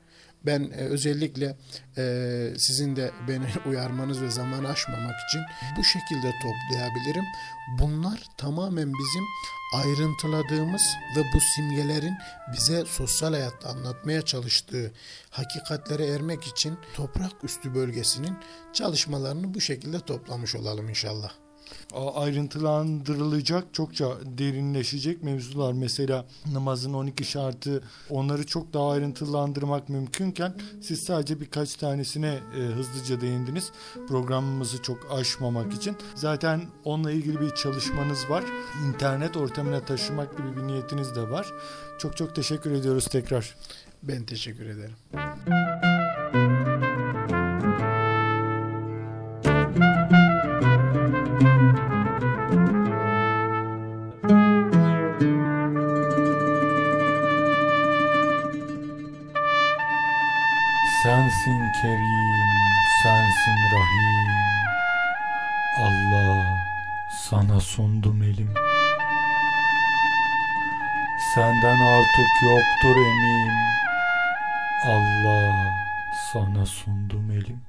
Ben 0.47 0.71
e, 0.71 0.75
özellikle 0.75 1.57
e, 1.97 2.53
sizin 2.57 2.95
de 2.95 3.12
beni 3.27 3.45
uyarmanız 3.69 4.21
ve 4.21 4.31
zaman 4.31 4.63
aşmamak 4.63 5.15
için 5.29 5.41
bu 5.77 5.83
şekilde 5.83 6.31
toplayabilirim. 6.41 7.25
Bunlar 7.79 8.19
tamamen 8.38 8.91
bizim 8.93 9.23
ayrıntıladığımız 9.73 10.81
ve 11.15 11.21
bu 11.33 11.39
simgelerin 11.55 12.17
bize 12.53 12.86
sosyal 12.86 13.33
hayatta 13.33 13.69
anlatmaya 13.69 14.21
çalıştığı 14.21 14.93
hakikatlere 15.29 16.05
ermek 16.05 16.43
için 16.43 16.77
toprak 16.95 17.43
üstü 17.43 17.75
bölgesinin 17.75 18.38
çalışmalarını 18.73 19.53
bu 19.53 19.62
şekilde 19.62 19.99
toplamış 19.99 20.55
olalım 20.55 20.89
inşallah 20.89 21.46
ayrıntılandırılacak, 22.15 23.73
çokça 23.73 24.10
derinleşecek 24.38 25.23
mevzular. 25.23 25.73
Mesela 25.73 26.25
namazın 26.53 26.93
12 26.93 27.23
şartı 27.23 27.84
onları 28.10 28.45
çok 28.45 28.73
daha 28.73 28.91
ayrıntılandırmak 28.91 29.89
mümkünken 29.89 30.53
siz 30.82 31.03
sadece 31.03 31.41
birkaç 31.41 31.75
tanesine 31.75 32.39
e, 32.58 32.60
hızlıca 32.60 33.21
değindiniz. 33.21 33.71
Programımızı 34.08 34.82
çok 34.82 35.12
aşmamak 35.12 35.73
için. 35.73 35.97
Zaten 36.15 36.62
onunla 36.86 37.12
ilgili 37.12 37.41
bir 37.41 37.56
çalışmanız 37.56 38.30
var. 38.30 38.43
İnternet 38.88 39.38
ortamına 39.38 39.80
taşımak 39.80 40.38
gibi 40.38 40.58
bir 40.58 40.67
niyetiniz 40.67 41.15
de 41.15 41.30
var. 41.30 41.47
Çok 41.99 42.17
çok 42.17 42.36
teşekkür 42.36 42.71
ediyoruz 42.71 43.08
tekrar. 43.08 43.56
Ben 44.03 44.23
teşekkür 44.23 44.65
ederim. 44.65 44.95
Sundum 67.77 68.23
elim. 68.23 68.49
Senden 71.35 71.79
artık 71.79 72.43
yoktur 72.43 73.01
emim. 73.01 73.53
Allah, 74.87 75.71
sana 76.33 76.65
sundum 76.65 77.31
elim. 77.31 77.61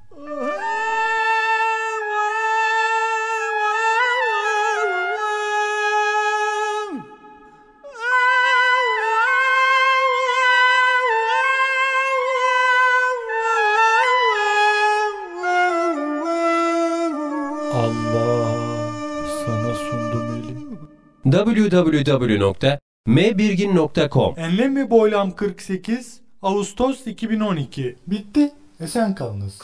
www.mbirgin.com 21.47 24.35
Enlem 24.39 24.77
ve 24.77 24.91
Boylam 24.91 25.31
48 25.31 26.21
Ağustos 26.43 27.07
2012 27.07 27.97
Bitti. 28.07 28.51
Esen 28.81 29.15
kalınız. 29.15 29.59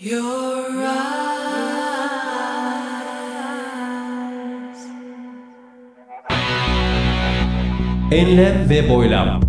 Your 0.00 0.80
eyes. 0.80 0.94
Enlem 8.12 8.70
ve 8.70 8.88
Boylam 8.90 9.40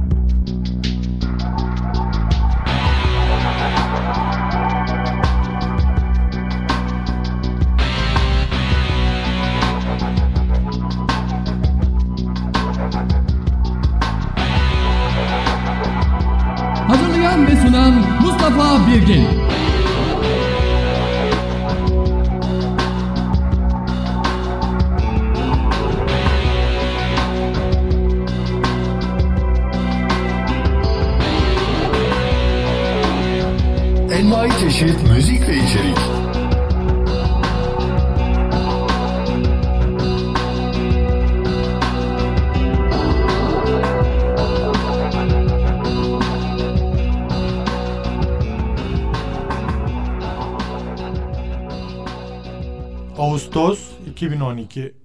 sunan 17.66 17.94
Mustafa 18.22 18.88
Birgin. 18.88 19.26
Envai 34.12 34.50
çeşit 34.60 35.12
müzik 35.12 35.50
ve 35.50 35.55
içerik. 54.76 55.05